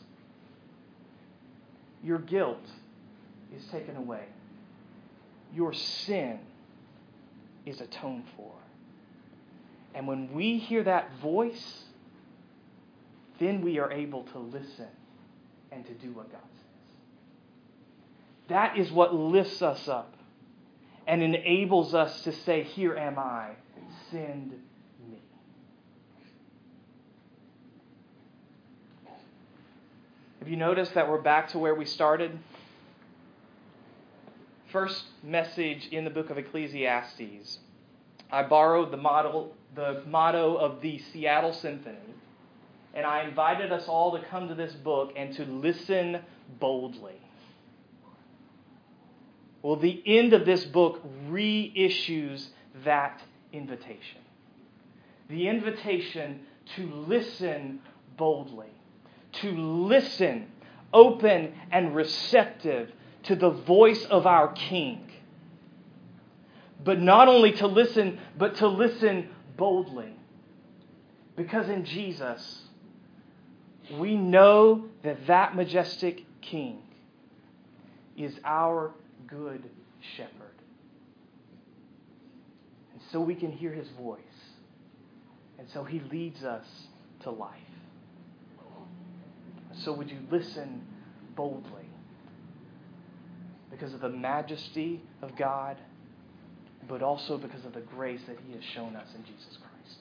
Your 2.02 2.18
guilt 2.18 2.66
is 3.56 3.64
taken 3.66 3.96
away, 3.98 4.26
your 5.54 5.74
sin 5.74 6.40
is 7.66 7.80
atoned 7.80 8.26
for. 8.36 8.52
And 9.94 10.08
when 10.08 10.34
we 10.34 10.58
hear 10.58 10.84
that 10.84 11.12
voice, 11.22 11.84
then 13.40 13.62
we 13.62 13.80
are 13.80 13.92
able 13.92 14.24
to 14.24 14.40
listen 14.40 14.88
and 15.72 15.86
to 15.86 15.94
do 15.94 16.12
what 16.14 16.32
God 16.32 16.42
says. 16.42 16.64
That 18.48 18.78
is 18.78 18.92
what 18.92 19.14
lifts 19.14 19.62
us 19.62 19.88
up 19.88 20.16
and 21.06 21.22
enables 21.22 21.94
us 21.94 22.22
to 22.24 22.32
say, 22.32 22.64
Here 22.64 22.96
am 22.96 23.20
I, 23.20 23.52
send 24.10 24.54
Have 30.44 30.52
you 30.52 30.58
noticed 30.58 30.94
that 30.96 31.10
we're 31.10 31.22
back 31.22 31.48
to 31.52 31.58
where 31.58 31.74
we 31.74 31.86
started? 31.86 32.38
First 34.74 35.06
message 35.24 35.88
in 35.90 36.04
the 36.04 36.10
book 36.10 36.30
of 36.30 36.38
Ecclesiastes. 36.38 37.60
I 38.30 38.44
borrowed 38.44 38.92
the 38.92 38.98
model, 38.98 39.56
the 39.74 40.04
motto 40.06 40.56
of 40.56 40.82
the 40.82 41.00
Seattle 41.00 41.54
Symphony, 41.54 41.96
and 42.94 43.06
I 43.06 43.22
invited 43.22 43.72
us 43.72 43.88
all 43.88 44.20
to 44.20 44.26
come 44.26 44.50
to 44.50 44.54
this 44.54 44.74
book 44.74 45.14
and 45.16 45.34
to 45.36 45.46
listen 45.46 46.20
boldly. 46.60 47.22
Well, 49.62 49.78
the 49.78 50.04
end 50.06 50.34
of 50.34 50.46
this 50.46 50.66
book 50.66 51.02
reissues 51.30 52.48
that 52.84 53.22
invitation. 53.54 54.20
The 55.30 55.48
invitation 55.48 56.42
to 56.76 56.86
listen 57.08 57.80
boldly 58.18 58.74
to 59.42 59.52
listen, 59.52 60.48
open 60.94 61.54
and 61.72 61.96
receptive 61.96 62.92
to 63.24 63.36
the 63.36 63.50
voice 63.50 64.06
of 64.06 64.28
our 64.28 64.52
King. 64.54 65.10
But 66.84 67.00
not 67.00 67.28
only 67.28 67.54
to 67.54 67.68
listen, 67.68 68.20
but 68.38 68.56
to 68.58 68.68
listen 68.68 69.30
boldly. 69.58 70.14
Because 71.36 71.70
in 71.70 71.86
Jesus, 71.86 72.62
we 73.98 74.16
know 74.16 74.86
that 75.04 75.28
that 75.28 75.56
majestic 75.56 76.26
King 76.42 76.82
is 78.18 78.40
our 78.44 78.94
good 79.28 79.64
shepherd. 80.16 80.32
And 82.92 83.02
so 83.12 83.22
we 83.22 83.36
can 83.36 83.52
hear 83.52 83.72
his 83.72 83.88
voice. 84.00 84.20
And 85.58 85.68
so 85.74 85.84
he 85.84 86.02
leads 86.12 86.44
us 86.44 86.66
to 87.22 87.32
life. 87.32 87.58
So 89.84 89.94
would 89.94 90.10
you 90.10 90.20
listen 90.32 90.86
boldly? 91.36 91.90
Because 93.72 93.94
of 93.94 94.02
the 94.02 94.10
majesty 94.10 95.02
of 95.22 95.36
God, 95.36 95.78
but 96.88 97.02
also 97.02 97.38
because 97.38 97.66
of 97.66 97.74
the 97.74 97.82
grace 97.82 98.22
that 98.28 98.38
He 98.46 98.54
has 98.54 98.64
shown 98.76 98.96
us 98.96 99.08
in 99.16 99.24
Jesus 99.24 99.58
Christ. 99.58 99.98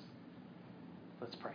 Let's 1.21 1.37
pray. 1.37 1.55